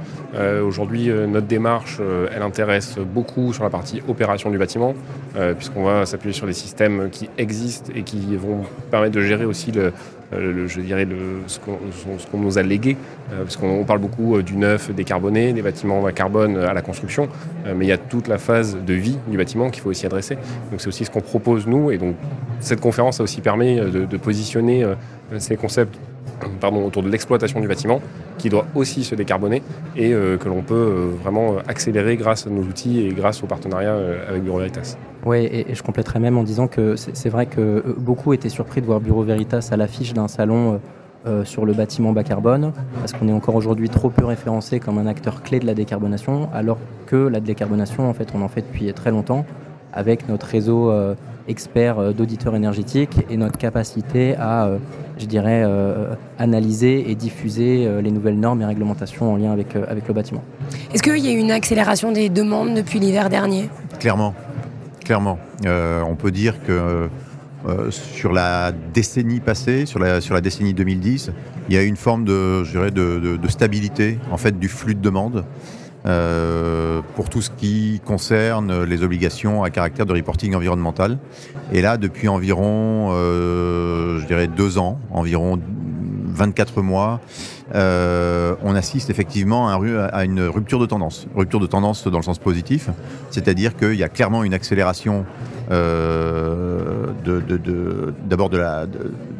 Aujourd'hui, 0.66 1.10
notre 1.10 1.46
démarche, 1.46 2.00
elle 2.36 2.42
intéresse 2.42 2.98
beaucoup 2.98 3.54
sur 3.54 3.64
la 3.64 3.70
partie 3.70 4.02
opération 4.08 4.50
du 4.50 4.58
bâtiment, 4.58 4.96
puisqu'on 5.58 5.84
va 5.84 6.08
s'appuyer 6.08 6.34
sur 6.34 6.48
des 6.48 6.54
systèmes 6.54 7.10
qui 7.12 7.30
existent 7.38 7.92
et 7.96 8.02
qui 8.02 8.36
vont 8.36 8.62
permettre 8.90 9.14
de 9.14 9.22
gérer 9.22 9.46
aussi 9.46 9.72
le, 9.72 9.94
euh, 10.34 10.68
je 10.68 10.82
dirais, 10.82 11.08
ce 11.48 11.60
qu'on 11.60 12.38
nous 12.38 12.58
a 12.58 12.64
légué, 12.64 12.98
euh, 13.32 13.44
parce 13.44 13.58
qu'on 13.58 13.84
parle 13.84 14.00
beaucoup 14.00 14.36
euh, 14.36 14.44
du 14.44 14.56
neuf 14.56 14.92
décarboné, 14.92 15.54
des 15.54 15.62
bâtiments 15.62 16.06
à 16.06 16.12
carbone 16.12 16.58
à 16.58 16.74
la 16.74 16.82
construction, 16.82 17.30
mais 17.76 17.86
il 17.86 17.90
y 17.90 17.94
a 17.94 17.98
toute 17.98 18.28
la 18.28 18.38
phase 18.38 18.78
de 18.86 18.94
vie 18.94 19.18
du 19.28 19.38
bâtiment 19.38 19.70
qu'il 19.70 19.82
faut 19.82 19.90
aussi 19.90 20.06
adresser. 20.06 20.36
Donc 20.72 20.82
c'est 20.82 20.88
aussi 20.88 21.06
ce 21.06 21.12
qu'on 21.12 21.22
propose 21.22 21.68
nous, 21.68 21.92
et 21.92 21.98
donc 21.98 22.16
cette 22.60 22.82
conférence 22.82 23.20
a 23.20 23.24
aussi 23.24 23.42
permis 23.42 23.78
de 23.78 24.18
positionner 24.18 24.86
ces 25.38 25.56
concepts 25.56 25.98
autour 26.72 27.04
de 27.04 27.10
l'exploitation 27.10 27.60
du 27.60 27.68
bâtiment, 27.68 28.02
qui 28.38 28.50
doit 28.50 28.66
aussi 28.76 29.04
se 29.04 29.16
décarboner 29.16 29.62
et 29.96 30.14
euh, 30.14 30.38
que 30.38 30.50
l'on 30.50 30.62
peut 30.62 30.74
euh, 30.74 31.12
vraiment 31.22 31.58
accélérer 31.68 32.18
grâce 32.18 32.48
à 32.48 32.50
nos 32.50 32.62
outils 32.62 33.02
et 33.02 33.10
grâce 33.10 33.44
au 33.44 33.48
partenariat 33.48 33.92
euh, 33.92 34.30
avec 34.30 34.44
Bureau 34.44 34.60
Veritas. 34.60 34.98
Oui, 35.26 35.48
et, 35.52 35.74
je 35.74 35.84
compléterai 35.84 36.20
même 36.20 36.38
en 36.38 36.44
disant 36.44 36.68
que 36.68 36.96
c'est 36.96 37.30
vrai 37.30 37.46
que 37.46 37.84
beaucoup 37.98 38.34
étaient 38.34 38.50
surpris 38.50 38.82
de 38.82 38.86
voir 38.86 39.00
Bureau 39.00 39.24
Veritas 39.24 39.70
à 39.72 39.78
l'affiche 39.78 40.14
d'un 40.14 40.28
salon 40.28 40.80
sur 41.46 41.66
le 41.66 41.72
bâtiment 41.72 42.12
bas 42.12 42.26
carbone, 42.26 42.74
parce 43.00 43.14
qu'on 43.14 43.30
est 43.30 43.34
encore 43.34 43.56
aujourd'hui 43.56 43.88
trop 43.88 44.10
peu 44.10 44.26
référencé 44.26 44.82
comme 44.82 44.98
un 44.98 45.06
acteur 45.06 45.42
clé 45.42 45.60
de 45.60 45.66
la 45.66 45.74
décarbonation, 45.74 46.50
alors 46.54 46.78
que 47.06 47.16
la 47.16 47.40
décarbonation, 47.40 48.10
en 48.10 48.14
fait, 48.14 48.28
on 48.36 48.42
en 48.42 48.50
fait 48.50 48.64
depuis 48.64 48.92
très 48.92 49.12
longtemps 49.12 49.46
avec 49.94 50.28
notre 50.28 50.46
réseau 50.46 50.92
euh, 51.48 52.14
d'auditeurs 52.14 52.56
énergétiques 52.56 53.20
et 53.30 53.38
notre 53.38 53.58
capacité 53.58 54.36
à, 54.36 54.66
euh, 54.66 54.78
je 55.18 55.26
dirais, 55.26 55.64
euh, 55.66 56.14
analyser 56.40 57.10
et 57.10 57.16
diffuser 57.16 57.90
les 58.02 58.12
nouvelles 58.12 58.40
normes 58.40 58.62
et 58.62 58.66
réglementations 58.66 59.34
en 59.34 59.38
lien 59.38 59.52
avec, 59.52 59.76
avec 59.76 60.08
le 60.08 60.14
bâtiment. 60.14 60.44
Est-ce 60.94 61.04
qu'il 61.04 61.18
y 61.18 61.28
a 61.28 61.32
eu 61.32 61.38
une 61.38 61.52
accélération 61.52 62.12
des 62.12 62.30
demandes 62.30 62.74
depuis 62.74 63.00
l'hiver 63.00 63.30
dernier? 63.30 63.70
Clairement, 64.00 64.34
clairement. 65.04 65.38
on 65.66 66.16
peut 66.16 66.32
dire 66.32 66.56
que 66.64 67.10
sur 67.90 68.34
la 68.34 68.72
décennie 68.94 69.40
passée, 69.40 69.86
sur 69.86 70.00
la, 70.00 70.22
sur 70.22 70.34
la 70.34 70.42
décennie 70.42 70.74
2010, 70.74 71.32
il 71.70 71.76
y 71.76 71.78
a 71.78 71.84
eu 71.84 71.88
une 71.88 71.98
forme 71.98 72.26
de, 72.26 72.64
je 72.64 72.72
dirais, 72.72 72.92
de, 72.92 73.38
de 73.38 73.48
stabilité 73.48 74.18
en 74.32 74.38
fait 74.38 74.58
du 74.58 74.68
flux 74.68 74.96
de 74.96 75.02
demandes. 75.02 75.46
Euh, 76.06 77.02
pour 77.16 77.30
tout 77.30 77.42
ce 77.42 77.50
qui 77.50 78.02
concerne 78.06 78.84
les 78.84 79.04
obligations 79.04 79.64
à 79.64 79.70
caractère 79.70 80.06
de 80.06 80.12
reporting 80.12 80.54
environnemental. 80.54 81.18
Et 81.72 81.82
là, 81.82 81.96
depuis 81.96 82.28
environ, 82.28 83.12
euh, 83.14 84.20
je 84.20 84.26
dirais 84.26 84.48
deux 84.48 84.78
ans, 84.78 85.00
environ 85.12 85.58
24 86.26 86.82
mois, 86.82 87.22
euh, 87.74 88.56
on 88.64 88.76
assiste 88.76 89.10
effectivement 89.10 89.70
à 89.70 90.26
une 90.26 90.42
rupture 90.42 90.80
de 90.80 90.86
tendance. 90.86 91.26
Rupture 91.36 91.62
de 91.62 91.68
tendance 91.68 92.06
dans 92.06 92.18
le 92.18 92.24
sens 92.24 92.38
positif, 92.38 92.90
c'est-à-dire 93.30 93.78
qu'il 93.78 93.96
y 93.96 94.04
a 94.04 94.10
clairement 94.10 94.44
une 94.44 94.54
accélération 94.54 95.26
d'abord 98.26 98.50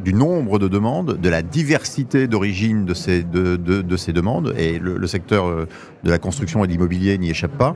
du 0.04 0.14
nombre 0.14 0.60
de 0.60 0.68
demandes, 0.68 1.20
de 1.20 1.30
la 1.30 1.42
diversité 1.42 2.28
d'origine 2.28 2.86
de 2.86 2.94
ces, 2.94 3.24
de, 3.24 3.98
ces 3.98 4.14
demandes, 4.14 4.54
et 4.58 4.80
le, 4.80 5.08
secteur 5.08 5.68
de 6.04 6.10
la 6.10 6.20
construction 6.20 6.64
et 6.64 6.68
de 6.68 6.72
l'immobilier 6.72 7.18
n'y 7.18 7.30
échappe 7.30 7.58
pas. 7.58 7.76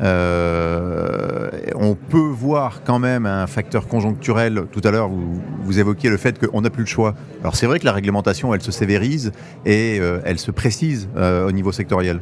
on 0.00 1.94
peut 1.94 2.18
voir 2.18 2.82
quand 2.84 2.98
même 2.98 3.26
un 3.26 3.46
facteur 3.46 3.86
conjoncturel. 3.88 4.64
Tout 4.72 4.80
à 4.84 4.90
l'heure, 4.90 5.08
vous, 5.08 5.40
vous, 5.62 5.78
évoquiez 5.78 6.10
le 6.10 6.16
fait 6.16 6.38
qu'on 6.38 6.60
n'a 6.62 6.70
plus 6.70 6.82
le 6.82 6.88
choix. 6.88 7.14
Alors 7.40 7.56
c'est 7.56 7.66
vrai 7.66 7.78
que 7.78 7.84
la 7.84 7.92
réglementation, 7.92 8.54
elle 8.54 8.62
se 8.62 8.72
sévérise 8.72 9.32
et 9.66 10.00
elle 10.24 10.38
se 10.38 10.50
précise 10.50 11.08
au 11.16 11.52
niveau 11.52 11.72
sectoriel. 11.72 12.20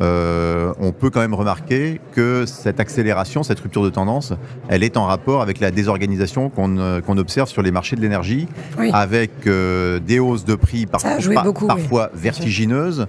Euh, 0.00 0.72
on 0.80 0.92
peut 0.92 1.10
quand 1.10 1.20
même 1.20 1.34
remarquer 1.34 2.00
que 2.12 2.44
cette 2.46 2.80
accélération, 2.80 3.42
cette 3.42 3.60
rupture 3.60 3.82
de 3.82 3.90
tendance, 3.90 4.32
elle 4.68 4.82
est 4.82 4.96
en 4.96 5.06
rapport 5.06 5.42
avec 5.42 5.60
la 5.60 5.70
désorganisation 5.70 6.50
qu'on 6.50 6.78
euh, 6.78 7.00
observe 7.16 7.48
sur 7.48 7.62
les 7.62 7.70
marchés 7.70 7.96
de 7.96 8.02
l'énergie, 8.02 8.46
avec 8.92 9.46
euh, 9.46 9.98
des 10.00 10.18
hausses 10.18 10.44
de 10.44 10.54
prix 10.54 10.86
parfois 10.86 12.10
vertigineuses. 12.14 13.06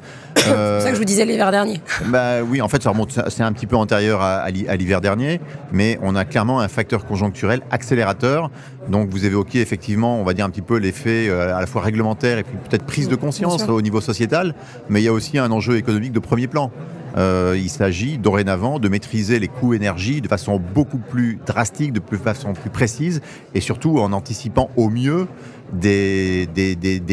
C'est 0.47 0.73
pour 0.73 0.81
ça 0.81 0.89
que 0.89 0.95
je 0.95 0.99
vous 0.99 1.05
disais 1.05 1.25
l'hiver 1.25 1.51
dernier. 1.51 1.81
Bah, 2.05 2.41
oui, 2.43 2.61
en 2.61 2.67
fait, 2.67 2.81
ça 2.83 2.89
remonte, 2.89 3.17
c'est 3.27 3.43
un 3.43 3.53
petit 3.53 3.67
peu 3.67 3.75
antérieur 3.75 4.21
à, 4.21 4.49
l'hiver 4.49 5.01
dernier, 5.01 5.39
mais 5.71 5.99
on 6.01 6.15
a 6.15 6.25
clairement 6.25 6.59
un 6.59 6.67
facteur 6.67 7.05
conjoncturel 7.05 7.61
accélérateur. 7.71 8.49
Donc 8.89 9.09
vous 9.09 9.25
évoquez 9.25 9.61
effectivement, 9.61 10.19
on 10.19 10.23
va 10.23 10.33
dire 10.33 10.45
un 10.45 10.49
petit 10.49 10.61
peu 10.61 10.77
l'effet 10.77 11.29
à 11.29 11.59
la 11.59 11.67
fois 11.67 11.81
réglementaire 11.81 12.37
et 12.37 12.43
puis 12.43 12.55
peut-être 12.69 12.85
prise 12.85 13.09
de 13.09 13.15
conscience 13.15 13.67
au 13.67 13.81
niveau 13.81 14.01
sociétal, 14.01 14.55
mais 14.89 15.01
il 15.01 15.03
y 15.03 15.09
a 15.09 15.13
aussi 15.13 15.37
un 15.37 15.51
enjeu 15.51 15.75
économique 15.75 16.13
de 16.13 16.19
premier 16.19 16.47
plan. 16.47 16.71
Euh, 17.17 17.57
il 17.57 17.69
s'agit 17.69 18.17
dorénavant 18.17 18.79
de 18.79 18.87
maîtriser 18.89 19.39
les 19.39 19.47
coûts 19.47 19.73
énergie 19.73 20.21
de 20.21 20.27
façon 20.27 20.61
beaucoup 20.73 20.99
plus 20.99 21.39
drastique, 21.45 21.91
de 21.93 22.01
façon 22.17 22.53
plus 22.53 22.69
précise, 22.69 23.21
et 23.53 23.61
surtout 23.61 23.99
en 23.99 24.13
anticipant 24.13 24.69
au 24.77 24.89
mieux 24.89 25.27
des, 25.73 26.47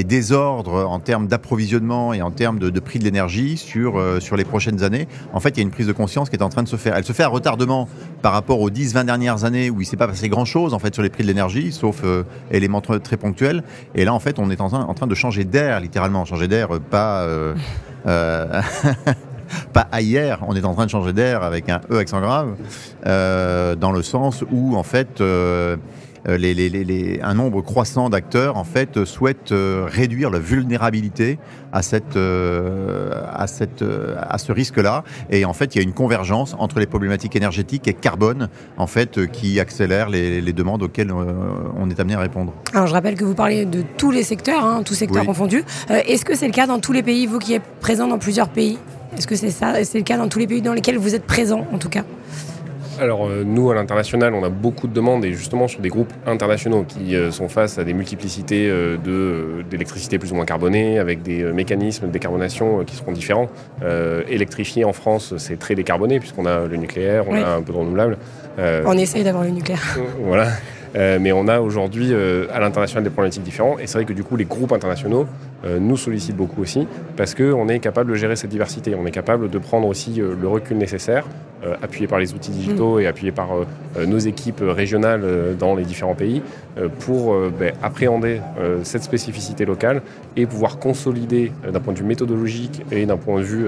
désordres 0.05 0.89
en 0.89 1.01
termes 1.01 1.27
d'approvisionnement 1.27 2.13
et 2.13 2.23
en 2.23 2.31
termes 2.31 2.59
de, 2.59 2.81
prix 2.81 2.99
de 2.99 3.05
l'énergie 3.05 3.57
sur, 3.57 3.99
euh, 3.99 4.21
sur 4.21 4.37
les 4.37 4.45
prochaines 4.45 4.83
années. 4.85 5.09
En 5.33 5.41
fait, 5.41 5.51
il 5.51 5.57
y 5.57 5.61
a 5.61 5.63
une 5.63 5.71
prise 5.71 5.87
de 5.87 5.93
conscience 5.93 6.31
qui 6.31 6.37
est 6.37 6.43
en 6.43 6.49
train 6.49 6.63
de 6.63 6.69
se 6.69 6.77
faire. 6.77 6.95
Elle 6.97 7.05
se 7.05 7.13
fait 7.13 7.25
à 7.25 7.29
retardement 7.29 7.89
par 8.23 8.33
rapport 8.33 8.61
aux 8.61 8.71
10-20 8.71 9.07
dernières 9.07 9.45
années 9.45 9.71
où 9.71 9.81
il 9.81 9.85
ne 9.85 9.89
s'est 9.89 9.97
pas 9.97 10.07
passé 10.07 10.29
grand-chose 10.29 10.75
en 10.75 10.79
fait, 10.79 10.95
sur 10.95 11.03
les 11.03 11.11
prix 11.11 11.23
de 11.23 11.29
l'énergie, 11.29 11.73
sauf 11.73 12.03
euh, 12.05 12.25
éléments 12.51 12.81
très 12.81 13.17
ponctuels. 13.17 13.65
Et 13.95 14.05
là, 14.05 14.15
en 14.15 14.21
fait, 14.21 14.39
on 14.39 14.51
est 14.51 14.61
en 14.61 14.69
train, 14.69 14.83
en 14.83 14.95
train 14.95 15.07
de 15.07 15.15
changer 15.15 15.45
d'air, 15.45 15.81
littéralement. 15.81 16.25
Changer 16.25 16.49
d'air, 16.49 16.69
pas... 16.91 17.27
pas 19.73 19.87
ailleurs, 19.93 20.41
on 20.47 20.55
est 20.55 20.65
en 20.65 20.75
train 20.75 20.87
de 20.87 20.91
changer 20.91 21.13
d'air 21.13 21.43
avec 21.43 21.69
un 21.69 21.81
E 21.91 21.99
accent 21.99 22.21
grave, 22.21 22.55
euh, 23.07 23.75
dans 23.77 23.93
le 23.93 24.03
sens 24.03 24.45
où 24.51 24.77
en 24.77 24.83
fait 24.83 25.21
euh, 25.21 25.77
les, 26.27 27.21
un 27.23 27.35
nombre 27.35 27.61
croissant 27.61 28.09
d'acteurs 28.09 28.57
en 28.57 28.65
fait 28.65 29.05
souhaitent 29.05 29.53
euh, 29.53 29.87
réduire 29.87 30.31
la 30.31 30.39
vulnérabilité 30.39 31.39
à 31.73 31.83
cette 31.83 32.17
à 32.17 33.47
cette 33.47 33.85
à 34.17 34.39
ce 34.39 34.53
risque-là 34.53 35.03
et 35.29 35.45
en 35.45 35.53
fait 35.53 35.75
il 35.75 35.79
y 35.79 35.81
a 35.81 35.85
une 35.85 35.93
convergence 35.93 36.55
entre 36.59 36.79
les 36.79 36.87
problématiques 36.87 37.35
énergétiques 37.35 37.89
et 37.89 37.95
carbone 37.95 38.49
en 38.77 38.87
fait 38.87 39.27
qui 39.33 39.59
accélère 39.59 40.09
les, 40.09 40.53
demandes 40.53 40.85
auxquelles 40.85 41.13
on 41.13 41.91
est 41.91 41.99
amené 41.99 42.15
à 42.15 42.21
répondre. 42.21 42.55
Alors 42.73 42.87
je 42.87 42.93
rappelle 42.93 43.17
que 43.17 43.25
vous 43.25 43.35
parlez 43.35 43.65
de 43.65 43.83
tous 43.99 44.13
les 44.13 44.23
secteurs, 44.23 44.65
hein, 44.65 44.83
tous 44.85 44.95
secteurs 44.95 45.27
confondus. 45.27 45.65
Est-ce 45.89 46.25
que 46.25 46.37
c'est 46.37 46.47
le 46.47 46.53
cas 46.53 46.69
dans 46.69 46.79
tous 46.79 46.93
les 46.93 47.03
pays, 47.03 47.27
vous 47.27 47.41
qui 47.41 47.55
êtes 47.55 47.67
présent 47.81 48.07
dans 48.07 48.19
plusieurs 48.19 48.49
pays? 48.49 48.79
Est-ce 49.17 49.27
que 49.27 49.37
c'est 49.37 49.51
ça 49.51 49.83
C'est 49.85 49.99
le 49.99 50.05
cas 50.05 50.17
dans 50.17 50.29
tous 50.29 50.39
les 50.39 50.47
pays 50.47 50.63
dans 50.63 50.73
lesquels 50.73 50.99
vous 50.99 51.15
êtes 51.15 51.25
présent, 51.25 51.67
en 51.73 51.79
tout 51.79 51.89
cas? 51.89 52.05
Alors 53.01 53.27
euh, 53.27 53.43
nous, 53.45 53.71
à 53.71 53.75
l'international, 53.75 54.35
on 54.35 54.45
a 54.45 54.49
beaucoup 54.49 54.87
de 54.87 54.93
demandes 54.93 55.25
et 55.25 55.33
justement 55.33 55.69
sur 55.69 55.81
des 55.81 55.89
groupes 55.89 56.13
internationaux 56.27 56.85
qui 56.87 57.17
euh, 57.17 57.31
sont 57.31 57.49
face 57.49 57.79
à 57.79 57.85
des 57.85 57.93
multiplicités 57.93 58.69
euh, 58.71 59.63
d'électricité 59.69 60.19
plus 60.19 60.33
ou 60.33 60.37
moins 60.37 60.45
carbonée, 60.45 60.99
avec 60.99 61.23
des 61.23 61.43
mécanismes 61.45 62.07
de 62.07 62.13
décarbonation 62.13 62.85
qui 62.85 62.97
seront 62.97 63.13
différents. 63.13 63.49
électrifier 64.29 64.85
en 64.85 64.93
France, 64.93 65.35
c'est 65.39 65.59
très 65.59 65.75
décarboné 65.75 66.21
puisqu'on 66.21 66.47
a 66.47 66.67
le 66.67 66.77
nucléaire, 66.77 67.25
on 67.29 67.35
a 67.35 67.57
un 67.57 67.63
peu 67.63 67.73
de 67.73 67.79
renouvelable. 67.79 68.19
on 68.59 68.93
essaye 68.93 69.25
d'avoir 69.25 69.45
le 69.45 69.51
nucléaire. 69.51 69.99
voilà. 70.21 70.49
mais 70.95 71.33
on 71.33 71.49
a 71.49 71.61
aujourd'hui 71.61 72.13
à 72.53 72.61
l'international 72.61 73.05
des 73.05 73.11
problématiques 73.11 73.43
différentes 73.43 73.81
et 73.81 73.87
c'est 73.87 73.99
vrai 73.99 74.05
que 74.05 74.13
du 74.13 74.25
coup 74.25 74.37
les 74.37 74.45
groupes 74.45 74.73
internationaux 74.73 75.27
nous 75.81 75.97
sollicite 75.97 76.37
beaucoup 76.37 76.63
aussi, 76.63 76.87
parce 77.17 77.35
qu'on 77.35 77.69
est 77.69 77.79
capable 77.79 78.11
de 78.11 78.17
gérer 78.17 78.37
cette 78.37 78.51
diversité. 78.51 78.95
On 78.95 79.07
est 79.07 79.11
capable 79.11 79.49
de 79.49 79.59
prendre 79.59 79.89
aussi 79.89 80.21
euh, 80.21 80.35
le 80.41 80.49
recul 80.49 80.77
nécessaire, 80.77 81.25
euh, 81.65 81.75
appuyé 81.83 82.07
par 82.07 82.19
les 82.19 82.35
outils 82.35 82.51
digitaux 82.51 82.99
et 82.99 83.07
appuyé 83.07 83.33
par 83.33 83.49
nos 84.07 84.19
équipes 84.19 84.63
régionales 84.63 85.23
dans 85.59 85.75
les 85.75 85.85
différents 85.85 86.15
pays, 86.15 86.43
pour 87.01 87.35
ben, 87.59 87.73
appréhender 87.83 88.41
cette 88.83 89.03
spécificité 89.03 89.65
locale 89.65 90.03
et 90.37 90.47
pouvoir 90.47 90.79
consolider 90.79 91.53
d'un 91.73 91.81
point 91.81 91.95
de 91.95 91.99
vue 91.99 92.05
méthodologique 92.05 92.83
et 92.91 93.07
d'un 93.07 93.17
point 93.17 93.39
de 93.39 93.45
vue 93.45 93.67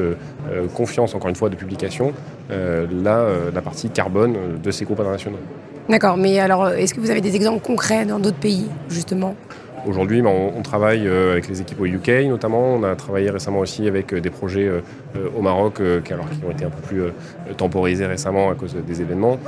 confiance, 0.74 1.14
encore 1.14 1.30
une 1.30 1.36
fois, 1.36 1.48
de 1.48 1.54
publication, 1.54 2.12
la, 2.50 3.26
la 3.54 3.62
partie 3.62 3.88
carbone 3.88 4.34
de 4.62 4.70
ces 4.70 4.84
groupes 4.84 5.00
internationaux. 5.00 5.38
D'accord, 5.88 6.16
mais 6.16 6.40
alors 6.40 6.68
est-ce 6.70 6.92
que 6.92 7.00
vous 7.00 7.10
avez 7.10 7.20
des 7.20 7.36
exemples 7.36 7.64
concrets 7.64 8.04
dans 8.04 8.18
d'autres 8.18 8.36
pays, 8.36 8.66
justement? 8.90 9.36
Aujourd'hui, 9.86 10.20
ben, 10.20 10.30
on, 10.30 10.62
travaille 10.62 11.06
euh, 11.06 11.32
avec 11.32 11.48
les 11.48 11.60
équipes 11.60 11.80
au 11.80 11.86
UK 11.86 12.08
notamment. 12.28 12.74
On 12.74 12.82
a 12.82 12.96
travaillé 12.96 13.30
récemment 13.30 13.60
aussi 13.60 13.86
avec 13.86 14.12
euh, 14.12 14.20
des 14.20 14.30
projets 14.30 14.66
euh, 14.66 14.80
au 15.36 15.42
Maroc 15.42 15.80
qui, 16.04 16.12
alors, 16.12 16.28
qui 16.28 16.44
ont 16.44 16.50
été 16.50 16.64
un 16.64 16.70
peu 16.70 16.82
plus 16.82 17.02
temporisés 17.56 18.06
récemment 18.06 18.50
à 18.50 18.54
cause 18.54 18.74
des 18.74 19.00
événements. 19.00 19.38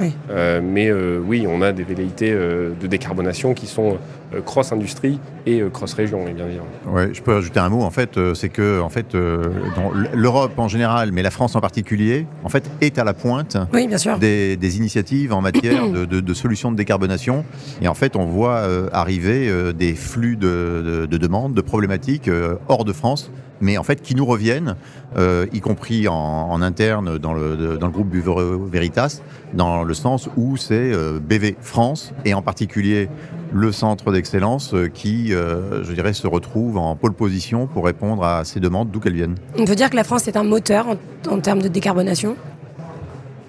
mais 0.62 0.92
oui, 0.92 1.46
on 1.48 1.60
a 1.62 1.72
des 1.72 1.82
velléités 1.82 2.32
de 2.32 2.86
décarbonation 2.86 3.54
qui 3.54 3.66
sont 3.66 3.98
cross-industrie 4.44 5.20
et 5.46 5.62
cross-région, 5.72 6.24
bien. 6.24 6.92
Ouais, 6.92 7.10
je 7.12 7.22
peux 7.22 7.34
ajouter 7.34 7.60
un 7.60 7.68
mot. 7.68 7.82
En 7.82 7.90
fait, 7.90 8.18
c'est 8.34 8.48
que 8.48 8.80
en 8.80 8.88
fait, 8.88 9.14
l'Europe 10.14 10.58
en 10.58 10.68
général, 10.68 11.12
mais 11.12 11.22
la 11.22 11.30
France 11.30 11.56
en 11.56 11.60
particulier, 11.60 12.26
en 12.44 12.48
fait, 12.48 12.70
est 12.80 12.98
à 12.98 13.04
la 13.04 13.14
pointe 13.14 13.56
Des, 14.18 14.76
initiatives 14.76 15.32
en 15.32 15.40
matière 15.40 15.88
de, 15.90 16.04
de, 16.04 16.34
solutions 16.34 16.70
de 16.70 16.76
décarbonation. 16.76 17.44
Et 17.80 17.88
en 17.88 17.94
fait, 17.94 18.16
on 18.16 18.26
voit 18.26 18.66
arriver 18.92 19.72
des 19.72 19.94
flux 19.94 20.36
de, 20.36 21.06
demandes, 21.06 21.54
de 21.54 21.60
problématiques 21.60 22.28
euh, 22.28 22.56
hors 22.68 22.84
de 22.84 22.92
France, 22.92 23.30
mais 23.60 23.78
en 23.78 23.82
fait 23.82 24.02
qui 24.02 24.14
nous 24.14 24.26
reviennent, 24.26 24.76
euh, 25.16 25.46
y 25.52 25.60
compris 25.60 26.08
en, 26.08 26.60
interne 26.62 27.18
dans 27.18 27.34
le, 27.34 27.76
dans 27.78 27.86
le 27.86 27.92
groupe 27.92 28.08
Bureau 28.08 28.64
Veritas, 28.66 29.20
dans 29.54 29.84
le 29.84 29.94
sens 29.94 30.28
où 30.36 30.56
c'est 30.56 30.74
euh, 30.74 31.18
BV 31.20 31.56
France 31.60 32.12
et 32.24 32.34
en 32.34 32.42
particulier 32.42 33.08
le 33.52 33.72
centre 33.72 34.12
d'excellence 34.12 34.74
qui, 34.92 35.28
je 35.28 35.92
dirais, 35.94 36.12
se 36.12 36.26
retrouve 36.26 36.76
en 36.76 36.96
pole 36.96 37.14
position 37.14 37.66
pour 37.66 37.86
répondre 37.86 38.22
à 38.22 38.44
ces 38.44 38.60
demandes 38.60 38.90
d'où 38.90 39.00
qu'elles 39.00 39.14
viennent. 39.14 39.36
On 39.56 39.64
peut 39.64 39.74
dire 39.74 39.88
que 39.88 39.96
la 39.96 40.04
France 40.04 40.28
est 40.28 40.36
un 40.36 40.44
moteur 40.44 40.98
en 41.30 41.40
termes 41.40 41.62
de 41.62 41.68
décarbonation? 41.68 42.36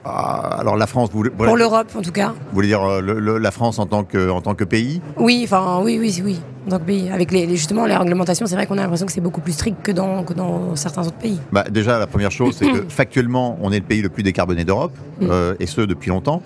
Alors 0.10 0.75
la 0.75 0.88
France, 0.88 1.10
vous 1.12 1.24
pour 1.24 1.58
l'Europe 1.58 1.88
en 1.96 2.01
tout 2.01 2.12
cas. 2.12 2.30
Vous 2.30 2.56
voulez 2.56 2.68
dire 2.68 2.84
euh, 2.84 3.39
la 3.39 3.51
France 3.51 3.80
en 3.80 3.86
tant 3.86 4.04
que 4.04 4.30
en 4.30 4.42
tant 4.42 4.56
que 4.56 4.63
pays? 4.63 5.01
Oui, 5.18 5.42
enfin 5.44 5.82
oui, 5.84 5.98
oui, 6.00 6.22
oui, 6.24 6.39
en 6.68 6.72
tant 6.72 6.80
que 6.80 6.86
pays. 6.86 7.10
Avec 7.10 7.32
les, 7.32 7.50
justement 7.50 7.86
les 7.86 7.96
réglementations, 7.96 8.46
c'est 8.46 8.56
vrai 8.56 8.66
qu'on 8.66 8.78
a 8.78 8.82
l'impression 8.82 9.06
que 9.06 9.12
c'est 9.12 9.22
beaucoup 9.22 9.42
plus 9.42 9.54
strict 9.54 9.78
que 9.82 9.92
dans 9.92 10.24
que 10.24 10.34
dans 10.34 10.75
certains 10.75 11.06
autres 11.08 11.18
pays. 11.18 11.39
Bah, 11.51 11.66
déjà, 11.70 12.00
la 12.00 12.08
première 12.08 12.32
chose, 12.32 12.56
c'est 12.58 12.72
que 12.72 12.86
factuellement, 12.89 13.58
on 13.62 13.72
est 13.72 13.80
le 13.80 13.86
pays 13.86 14.01
le 14.01 14.10
plus 14.10 14.24
décarboné 14.24 14.63
d'Europe, 14.63 14.98
mm. 15.22 15.28
euh, 15.30 15.56
et 15.60 15.66
ce 15.66 15.82
depuis 15.82 16.10
longtemps. 16.10 16.42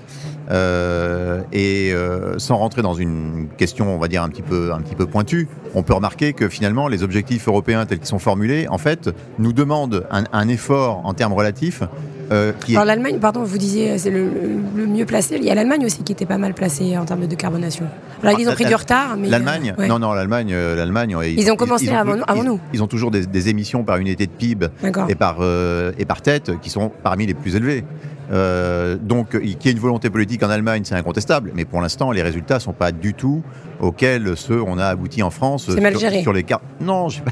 Euh, 0.51 1.41
et 1.53 1.93
sans 2.37 2.57
rentrer 2.57 2.81
dans 2.81 2.93
une 2.93 3.47
question, 3.57 3.95
on 3.95 3.97
va 3.97 4.07
dire 4.07 4.23
un 4.23 4.29
petit 4.29 4.41
peu 4.41 4.73
un 4.73 4.81
petit 4.81 4.95
peu 4.95 5.05
pointue, 5.05 5.47
on 5.73 5.83
peut 5.83 5.93
remarquer 5.93 6.33
que 6.33 6.49
finalement 6.49 6.87
les 6.87 7.03
objectifs 7.03 7.47
européens 7.47 7.85
tels 7.85 7.99
qu'ils 7.99 8.07
sont 8.07 8.19
formulés, 8.19 8.67
en 8.67 8.77
fait, 8.77 9.09
nous 9.39 9.53
demandent 9.53 10.05
un, 10.11 10.23
un 10.33 10.47
effort 10.49 11.01
en 11.05 11.13
termes 11.13 11.33
relatifs 11.33 11.83
euh, 12.33 12.51
Alors 12.69 12.85
l'Allemagne, 12.85 13.19
pardon, 13.19 13.43
vous 13.43 13.57
disiez 13.57 13.97
c'est 13.97 14.09
le, 14.09 14.27
mieux 14.75 15.05
placé. 15.05 15.37
Il 15.37 15.43
y 15.43 15.49
a 15.49 15.55
l'Allemagne 15.55 15.85
aussi 15.85 16.03
qui 16.03 16.11
était 16.11 16.25
pas 16.25 16.37
mal 16.37 16.53
placée 16.53 16.97
en 16.97 17.05
termes 17.05 17.21
de 17.21 17.25
décarbonation. 17.27 17.85
Alors 18.21 18.39
ils 18.39 18.47
ont 18.47 18.51
ah, 18.51 18.55
pris 18.55 18.65
du 18.65 18.75
retard, 18.75 19.15
mais 19.17 19.29
l'Allemagne, 19.29 19.75
euh, 19.77 19.87
non 19.87 19.99
non 19.99 20.13
l'Allemagne, 20.13 20.51
euh, 20.53 20.75
l'Allemagne. 20.75 21.17
Ils, 21.25 21.51
ont 21.51 21.55
commencé 21.55 21.89
avant, 21.89 22.15
nous. 22.43 22.59
Ils 22.73 22.81
ont 22.81 22.87
toujours 22.87 23.11
des, 23.11 23.49
émissions 23.49 23.83
par 23.83 23.97
unité 23.97 24.25
de 24.25 24.31
PIB 24.31 24.67
et 25.09 25.15
par 25.15 25.37
et 25.97 26.05
par 26.05 26.21
tête 26.21 26.51
qui 26.61 26.69
sont 26.69 26.91
parmi 27.03 27.25
les 27.25 27.33
plus 27.33 27.55
élevées. 27.55 27.83
donc, 29.01 29.31
qu'il 29.31 29.49
y 29.49 29.69
ait 29.69 29.71
une 29.71 29.79
volonté 29.79 30.09
politique 30.09 30.43
en 30.43 30.49
Allemagne, 30.49 30.83
c'est 30.85 30.95
incontestable, 30.95 31.51
mais 31.55 31.65
pour 31.65 31.81
l'instant, 31.81 32.11
les 32.11 32.21
résultats 32.21 32.55
ne 32.55 32.59
sont 32.59 32.73
pas 32.73 32.91
du 32.91 33.13
tout 33.13 33.43
auxquels 33.79 34.35
ceux 34.35 34.61
on 34.61 34.77
a 34.77 34.85
abouti 34.85 35.21
en 35.21 35.29
France 35.29 35.65
sur, 35.65 36.21
sur, 36.21 36.33
les 36.33 36.43
cartes. 36.43 36.63
Non, 36.79 37.09
je 37.09 37.21
pas. 37.21 37.31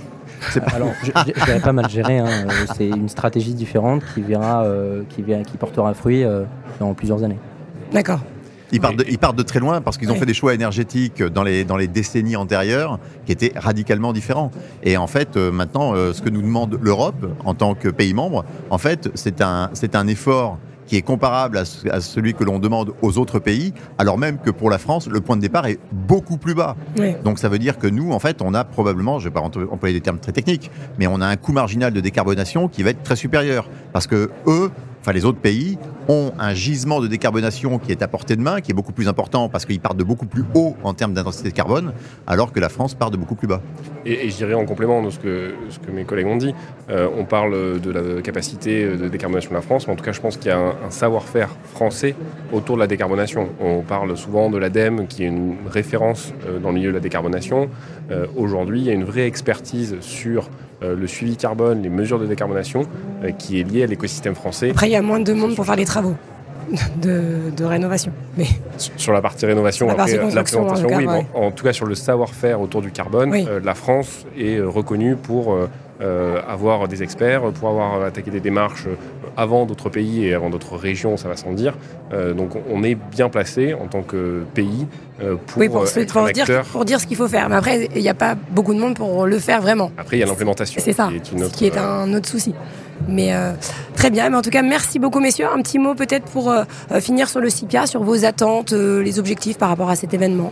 Alors, 0.73 0.93
je 1.03 1.59
pas 1.59 1.73
mal 1.73 1.89
géré. 1.89 2.19
Hein. 2.19 2.47
C'est 2.75 2.87
une 2.87 3.09
stratégie 3.09 3.53
différente 3.53 4.03
qui 4.13 4.21
verra, 4.21 4.63
euh, 4.63 5.03
qui, 5.09 5.23
qui 5.23 5.57
portera 5.57 5.93
fruit 5.93 6.23
euh, 6.23 6.43
dans 6.79 6.93
plusieurs 6.93 7.23
années. 7.23 7.39
D'accord. 7.91 8.19
Ils 8.73 8.79
partent, 8.79 8.95
de, 8.95 9.05
ils 9.09 9.17
partent 9.17 9.35
de 9.35 9.43
très 9.43 9.59
loin 9.59 9.81
parce 9.81 9.97
qu'ils 9.97 10.09
ont 10.11 10.15
fait 10.15 10.25
des 10.25 10.33
choix 10.33 10.53
énergétiques 10.53 11.21
dans 11.21 11.43
les, 11.43 11.65
dans 11.65 11.75
les 11.75 11.87
décennies 11.87 12.37
antérieures 12.37 12.99
qui 13.25 13.33
étaient 13.33 13.51
radicalement 13.53 14.13
différents. 14.13 14.49
Et 14.81 14.95
en 14.95 15.07
fait, 15.07 15.35
euh, 15.35 15.51
maintenant, 15.51 15.93
ce 15.93 16.21
que 16.21 16.29
nous 16.29 16.41
demande 16.41 16.79
l'Europe 16.81 17.25
en 17.43 17.53
tant 17.53 17.75
que 17.75 17.89
pays 17.89 18.13
membre, 18.13 18.45
en 18.69 18.77
fait, 18.77 19.09
c'est 19.13 19.41
un, 19.41 19.69
c'est 19.73 19.93
un 19.93 20.07
effort 20.07 20.57
qui 20.87 20.97
est 20.97 21.01
comparable 21.01 21.57
à, 21.57 22.01
celui 22.01 22.33
que 22.33 22.43
l'on 22.43 22.59
demande 22.59 22.93
aux 23.01 23.17
autres 23.17 23.39
pays, 23.39 23.73
alors 23.97 24.17
même 24.17 24.37
que 24.37 24.49
pour 24.49 24.69
la 24.69 24.77
France, 24.77 25.07
le 25.07 25.21
point 25.21 25.35
de 25.35 25.41
départ 25.41 25.67
est 25.67 25.79
beaucoup 25.91 26.37
plus 26.37 26.53
bas. 26.53 26.75
Donc 27.23 27.39
ça 27.39 27.49
veut 27.49 27.59
dire 27.59 27.77
que 27.77 27.87
nous, 27.87 28.11
en 28.11 28.19
fait, 28.19 28.41
on 28.41 28.53
a 28.53 28.63
probablement, 28.63 29.19
je 29.19 29.27
ne 29.27 29.33
vais 29.33 29.39
pas 29.39 29.41
employer 29.41 29.93
des 29.93 30.01
termes 30.01 30.19
très 30.19 30.31
techniques, 30.31 30.71
mais 30.99 31.07
on 31.07 31.21
a 31.21 31.27
un 31.27 31.35
coût 31.35 31.53
marginal 31.53 31.93
de 31.93 31.99
décarbonation 31.99 32.67
qui 32.67 32.83
va 32.83 32.91
être 32.91 33.03
très 33.03 33.15
supérieur. 33.15 33.69
Parce 33.93 34.07
que 34.07 34.31
eux, 34.47 34.71
enfin 35.01 35.11
les 35.11 35.25
autres 35.25 35.39
pays, 35.39 35.77
ont 36.07 36.31
un 36.39 36.53
gisement 36.53 37.01
de 37.01 37.07
décarbonation 37.07 37.79
qui 37.79 37.91
est 37.91 38.01
à 38.01 38.07
portée 38.07 38.35
de 38.35 38.41
main, 38.41 38.61
qui 38.61 38.71
est 38.71 38.73
beaucoup 38.73 38.93
plus 38.93 39.07
important 39.07 39.49
parce 39.49 39.65
qu'ils 39.65 39.79
partent 39.79 39.97
de 39.97 40.03
beaucoup 40.03 40.25
plus 40.25 40.43
haut 40.53 40.75
en 40.83 40.93
termes 40.93 41.13
d'intensité 41.13 41.49
de 41.49 41.53
carbone, 41.53 41.93
alors 42.27 42.51
que 42.51 42.59
la 42.59 42.69
France 42.69 42.93
part 42.93 43.11
de 43.11 43.17
beaucoup 43.17 43.35
plus 43.35 43.47
bas. 43.47 43.61
Et, 44.05 44.29
je 44.29 44.35
dirais 44.35 44.53
en 44.53 44.65
complément 44.65 45.01
de 45.01 45.09
ce 45.09 45.19
que, 45.19 45.53
mes 45.91 46.05
collègues 46.05 46.27
ont 46.27 46.37
dit, 46.37 46.53
euh, 46.89 47.07
on 47.17 47.25
parle 47.25 47.79
de 47.79 47.91
la 47.91 48.21
capacité 48.21 48.85
de 48.85 49.07
décarbonation 49.07 49.51
de 49.51 49.55
la 49.55 49.61
France, 49.61 49.87
mais 49.87 49.93
en 49.93 49.95
tout 49.95 50.03
cas 50.03 50.11
je 50.11 50.21
pense 50.21 50.37
qu'il 50.37 50.47
y 50.47 50.53
a 50.53 50.57
un, 50.57 50.89
savoir-faire 50.89 51.49
français 51.73 52.15
autour 52.51 52.75
de 52.75 52.81
la 52.81 52.87
décarbonation. 52.87 53.49
On 53.59 53.81
parle 53.81 54.15
souvent 54.17 54.49
de 54.49 54.57
l'ADEME 54.57 55.07
qui 55.07 55.23
est 55.23 55.27
une 55.27 55.55
référence 55.67 56.33
euh, 56.45 56.59
dans 56.59 56.69
le 56.69 56.75
milieu 56.75 56.89
de 56.89 56.95
la 56.95 56.99
décarbonation. 56.99 57.69
Euh, 58.11 58.27
aujourd'hui, 58.35 58.81
il 58.81 58.85
y 58.85 58.89
a 58.89 58.93
une 58.93 59.03
vraie 59.03 59.27
expertise 59.27 59.97
sur 60.01 60.49
le 60.81 61.07
suivi 61.07 61.37
carbone, 61.37 61.81
les 61.81 61.89
mesures 61.89 62.19
de 62.19 62.25
décarbonation, 62.25 62.87
qui 63.37 63.59
est 63.59 63.63
liée 63.63 63.83
à 63.83 63.87
l'écosystème 63.87 64.35
français. 64.35 64.71
Après, 64.71 64.89
il 64.89 64.93
y 64.93 64.95
a 64.95 65.01
moins 65.01 65.19
de 65.19 65.33
monde 65.33 65.55
pour 65.55 65.65
faire 65.65 65.75
les 65.75 65.85
travaux 65.85 66.15
de, 67.01 67.63
rénovation. 67.63 68.11
Mais... 68.37 68.45
Sur 68.77 69.13
la 69.13 69.21
partie 69.21 69.45
rénovation, 69.45 69.87
la 69.87 69.95
partie 69.95 70.17
oui. 70.17 71.07
En 71.33 71.51
tout 71.51 71.63
cas, 71.63 71.73
sur 71.73 71.85
le 71.85 71.95
savoir-faire 71.95 72.61
autour 72.61 72.81
du 72.81 72.91
carbone, 72.91 73.33
euh, 73.33 73.59
la 73.63 73.75
France 73.75 74.25
est 74.37 74.57
euh, 74.57 74.67
reconnue 74.67 75.15
pour 75.15 75.53
euh, 75.53 75.69
avoir 76.47 76.87
des 76.87 77.03
experts, 77.03 77.41
pour 77.51 77.69
avoir 77.69 78.01
attaqué 78.03 78.31
des 78.31 78.39
démarches 78.39 78.87
avant 79.37 79.65
d'autres 79.65 79.89
pays 79.89 80.25
et 80.25 80.33
avant 80.33 80.49
d'autres 80.49 80.75
régions, 80.75 81.17
ça 81.17 81.27
va 81.27 81.35
sans 81.35 81.53
dire. 81.53 81.77
donc 82.35 82.51
on 82.69 82.83
est 82.83 82.95
bien 82.95 83.29
placé 83.29 83.73
en 83.73 83.87
tant 83.87 84.01
que 84.01 84.43
pays 84.53 84.87
pour, 85.47 85.63
pour, 86.07 86.31
dire, 86.31 86.63
pour 86.71 86.85
dire 86.85 86.99
ce 86.99 87.07
qu'il 87.07 87.17
faut 87.17 87.27
faire. 87.27 87.49
Mais 87.49 87.55
après, 87.55 87.89
il 87.95 88.01
n'y 88.01 88.09
a 88.09 88.13
pas 88.13 88.35
beaucoup 88.51 88.73
de 88.73 88.79
monde 88.79 88.95
pour 88.95 89.25
le 89.27 89.39
faire 89.39 89.61
vraiment. 89.61 89.91
Après, 89.97 90.17
il 90.17 90.19
y 90.19 90.23
a 90.23 90.25
l'implémentation. 90.25 90.81
C'est 90.83 90.93
ça, 90.93 91.09
qui 91.53 91.65
est 91.65 91.77
un 91.77 92.13
autre 92.13 92.27
souci. 92.27 92.53
Mais 93.07 93.33
euh, 93.33 93.53
très 93.95 94.09
bien. 94.09 94.29
Mais 94.29 94.37
en 94.37 94.41
tout 94.41 94.49
cas, 94.49 94.61
merci 94.61 94.99
beaucoup, 94.99 95.19
messieurs. 95.19 95.47
Un 95.53 95.61
petit 95.61 95.79
mot 95.79 95.95
peut-être 95.95 96.25
pour 96.25 96.51
euh, 96.51 96.63
euh, 96.91 97.01
finir 97.01 97.29
sur 97.29 97.39
le 97.39 97.49
CIPIA, 97.49 97.85
sur 97.87 98.03
vos 98.03 98.25
attentes, 98.25 98.71
les 98.71 99.19
objectifs 99.19 99.57
par 99.57 99.69
rapport 99.69 99.89
à 99.89 99.95
cet 99.95 100.13
événement. 100.13 100.51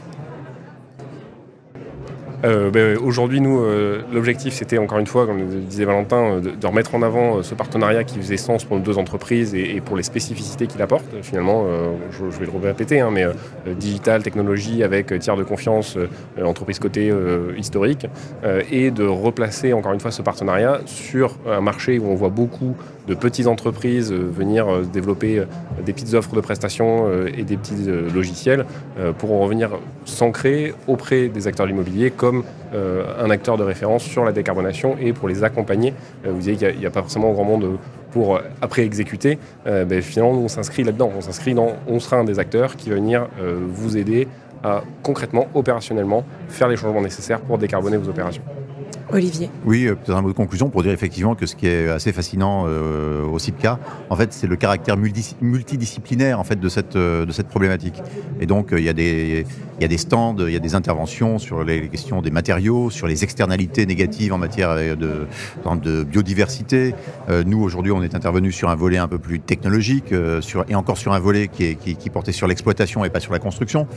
Euh, 2.46 2.72
ben, 2.72 2.98
aujourd'hui, 2.98 3.41
nous, 3.41 3.60
euh, 3.60 4.01
l'objectif, 4.13 4.53
c'était 4.53 4.77
encore 4.77 5.00
une 5.00 5.08
fois, 5.08 5.25
comme 5.25 5.46
disait 5.46 5.86
Valentin, 5.86 6.38
euh, 6.38 6.39
de, 6.39 6.67
remettre 6.67 6.96
en 6.96 7.01
avant 7.01 7.43
ce 7.43 7.53
partenariat 7.53 8.03
qui 8.03 8.17
faisait 8.17 8.38
sens 8.38 8.63
pour 8.63 8.77
nos 8.77 8.84
deux 8.84 8.98
entreprises 8.98 9.53
et, 9.55 9.81
pour 9.81 9.98
les 9.98 10.03
spécificités 10.03 10.67
qu'il 10.67 10.81
apporte. 10.81 11.05
Finalement, 11.22 11.65
je, 12.12 12.25
vais 12.25 12.46
le 12.46 12.67
répéter, 12.67 13.00
hein, 13.00 13.10
mais 13.12 13.25
digital, 13.75 14.22
technologie 14.24 14.84
avec 14.84 15.17
tiers 15.19 15.36
de 15.36 15.43
confiance, 15.43 15.98
entreprise 16.41 16.79
cotée 16.79 17.12
historique, 17.58 18.05
et 18.72 18.91
de 18.91 19.05
replacer 19.05 19.74
encore 19.74 19.93
une 19.93 20.00
fois 20.00 20.12
ce 20.12 20.22
partenariat 20.22 20.81
sur 20.86 21.38
un 21.48 21.62
marché 21.62 21.98
où 21.98 22.08
on 22.08 22.15
voit 22.15 22.29
beaucoup 22.29 22.75
de 23.09 23.15
petites 23.15 23.47
entreprises 23.47 24.13
venir 24.13 24.67
développer 24.93 25.43
des 25.85 25.93
petites 25.93 26.13
offres 26.13 26.35
de 26.35 26.41
prestations 26.41 27.11
et 27.25 27.43
des 27.43 27.57
petits 27.57 27.85
logiciels 28.13 28.65
pour 29.17 29.33
en 29.33 29.39
revenir 29.39 29.71
s'ancrer 30.05 30.73
auprès 30.87 31.27
des 31.27 31.47
acteurs 31.47 31.65
de 31.65 31.71
l'immobilier 31.71 32.11
comme 32.11 32.43
euh, 32.73 33.03
un 33.23 33.29
acteur 33.29 33.57
de 33.57 33.63
référence 33.63 34.03
sur 34.03 34.23
la 34.23 34.31
décarbonation 34.31 34.95
et 34.99 35.13
pour 35.13 35.27
les 35.27 35.43
accompagner. 35.43 35.93
Euh, 36.25 36.31
vous 36.31 36.39
disiez 36.39 36.55
qu'il 36.55 36.79
n'y 36.79 36.85
a, 36.85 36.91
pas 36.91 37.01
forcément 37.01 37.31
grand 37.31 37.43
monde 37.43 37.77
pour 38.11 38.35
euh, 38.35 38.41
après 38.61 38.83
exécuter. 38.83 39.37
Ben, 39.65 40.01
finalement, 40.01 40.31
on 40.33 40.47
s'inscrit 40.47 40.83
là-dedans. 40.83 41.11
On 41.17 41.21
s'inscrit 41.21 41.53
dans, 41.53 41.73
on 41.87 41.99
sera 41.99 42.17
un 42.17 42.23
des 42.23 42.39
acteurs 42.39 42.75
qui 42.75 42.89
va 42.89 42.95
venir 42.95 43.27
vous 43.67 43.97
aider 43.97 44.27
à 44.63 44.83
concrètement, 45.03 45.47
opérationnellement, 45.53 46.25
faire 46.49 46.67
les 46.67 46.75
changements 46.75 47.01
nécessaires 47.01 47.39
pour 47.39 47.57
décarboner 47.57 47.97
vos 47.97 48.09
opérations. 48.09 48.43
Olivier. 49.11 49.49
Oui, 49.65 49.85
euh, 49.85 49.95
peut-être 49.95 50.15
un 50.15 50.21
mot 50.21 50.29
de 50.29 50.33
conclusion 50.33 50.69
pour 50.69 50.83
dire 50.83 50.91
effectivement 50.91 51.35
que 51.35 51.45
ce 51.45 51.55
qui 51.55 51.67
est 51.67 51.89
assez 51.89 52.11
fascinant 52.11 52.65
euh, 52.67 53.25
au 53.25 53.39
CIPCA, 53.39 53.79
en 54.09 54.15
fait, 54.15 54.33
c'est 54.33 54.47
le 54.47 54.55
caractère 54.55 54.97
multidisciplinaire 54.97 56.39
en 56.39 56.43
fait 56.43 56.59
de 56.59 56.69
cette 56.69 56.95
euh, 56.95 57.25
de 57.25 57.31
cette 57.31 57.47
problématique. 57.47 58.01
Et 58.39 58.45
donc 58.45 58.69
il 58.71 58.83
y 58.83 58.89
a 58.89 58.93
des 58.93 59.45
il 59.79 59.81
y 59.81 59.85
a 59.85 59.87
des 59.87 59.97
stands, 59.97 60.35
il 60.39 60.51
y 60.51 60.57
a 60.57 60.59
des 60.59 60.75
interventions 60.75 61.39
sur 61.39 61.63
les 61.63 61.87
questions 61.87 62.21
des 62.21 62.31
matériaux, 62.31 62.89
sur 62.89 63.07
les 63.07 63.23
externalités 63.23 63.85
négatives 63.85 64.33
en 64.33 64.37
matière 64.37 64.75
de 64.75 65.25
de 65.81 66.03
biodiversité. 66.03 66.93
nous 67.45 67.61
aujourd'hui, 67.61 67.93
on 67.93 68.03
est 68.03 68.13
intervenu 68.13 68.51
sur 68.51 68.69
un 68.69 68.75
volet 68.75 68.98
un 68.98 69.07
peu 69.07 69.19
plus 69.19 69.39
technologique, 69.39 70.13
sur 70.41 70.65
et 70.67 70.75
encore 70.75 70.98
sur 70.98 71.13
un 71.13 71.19
volet 71.19 71.48
qui 71.48 71.63
est 71.63 71.75
qui, 71.75 71.95
qui 71.95 72.09
portait 72.09 72.33
sur 72.33 72.45
l'exploitation 72.48 73.05
et 73.05 73.09
pas 73.09 73.22
sur 73.22 73.31
la 73.31 73.39
construction. 73.39 73.87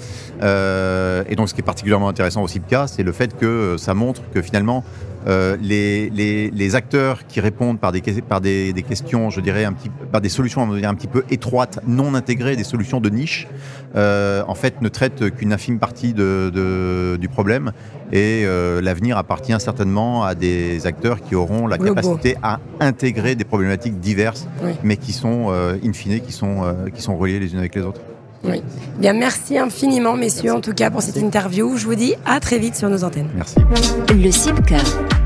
et 0.41 1.35
donc 1.35 1.49
ce 1.49 1.55
qui 1.55 1.61
est 1.61 1.65
particulièrement 1.65 2.09
intéressant 2.09 2.43
au 2.43 2.49
CIPCA, 2.49 2.87
c'est 2.87 3.03
le 3.03 3.13
fait 3.13 3.37
que 3.37 3.77
ça 3.77 3.95
montre 3.95 4.23
que 4.33 4.41
finalement 4.41 4.85
euh, 5.27 5.57
les, 5.61 6.11
les, 6.11 6.75
acteurs 6.75 7.27
qui 7.27 7.41
répondent 7.41 7.79
par 7.79 7.93
des, 7.93 8.01
par 8.23 8.41
des, 8.41 8.85
questions, 8.89 9.31
je 9.31 9.41
dirais, 9.41 9.65
un 9.65 9.73
petit, 9.73 9.91
par 10.11 10.21
des 10.21 10.29
solutions 10.29 10.63
un 10.63 10.95
petit 10.95 11.07
peu 11.07 11.25
étroites, 11.31 11.79
non 11.87 12.15
intégrées, 12.15 12.57
des 12.57 12.65
solutions 12.65 13.01
de 13.01 13.09
niche, 13.09 13.47
euh, 13.95 14.43
en 14.49 14.55
fait, 14.55 14.81
ne 14.81 14.89
traitent 14.89 15.31
qu'une 15.35 15.53
infime 15.53 15.79
partie 15.79 16.13
de, 16.13 17.17
du 17.21 17.29
problème. 17.29 17.73
Et 18.11 18.43
euh, 18.45 18.81
l'avenir 18.83 19.17
appartient 19.17 19.59
certainement 19.59 20.25
à 20.25 20.35
des 20.35 20.87
acteurs 20.87 21.21
qui 21.21 21.35
auront 21.35 21.67
la 21.67 21.79
capacité 21.79 22.37
à 22.43 22.59
intégrer 22.81 23.37
des 23.37 23.45
problématiques 23.45 24.01
diverses, 24.01 24.49
mais 24.83 24.97
qui 24.97 25.13
sont, 25.13 25.51
in 25.51 25.93
fine, 25.93 26.21
qui 26.21 26.33
sont, 26.33 26.75
qui 26.95 27.03
sont 27.03 27.17
reliées 27.17 27.39
les 27.39 27.53
unes 27.53 27.59
avec 27.59 27.75
les 27.75 27.83
autres. 27.83 28.01
Oui. 28.45 28.63
Bien, 28.99 29.13
merci 29.13 29.57
infiniment, 29.57 30.17
messieurs, 30.17 30.53
en 30.53 30.61
tout 30.61 30.73
cas, 30.73 30.91
pour 30.91 31.03
cette 31.03 31.17
interview. 31.17 31.77
Je 31.77 31.87
vous 31.87 31.95
dis 31.95 32.15
à 32.25 32.41
très 32.41 32.59
vite 32.59 32.77
sur 32.77 32.89
nos 32.89 33.05
antennes. 33.05 33.29
Merci. 33.35 33.57
Le 34.11 34.31
CIPCA, 34.31 34.79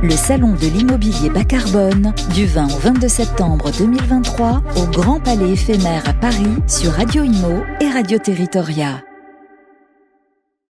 le 0.02 0.10
salon 0.10 0.52
de 0.52 0.66
l'immobilier 0.66 1.30
bas 1.30 1.44
carbone, 1.44 2.12
du 2.34 2.46
20 2.46 2.66
au 2.66 2.78
22 2.78 3.08
septembre 3.08 3.70
2023, 3.76 4.62
au 4.76 4.86
Grand 4.90 5.20
Palais 5.20 5.50
éphémère 5.50 6.08
à 6.08 6.12
Paris, 6.12 6.46
sur 6.66 6.92
Radio 6.92 7.22
Imo 7.22 7.62
et 7.80 7.88
Radio 7.88 8.18
Territoria. 8.18 9.02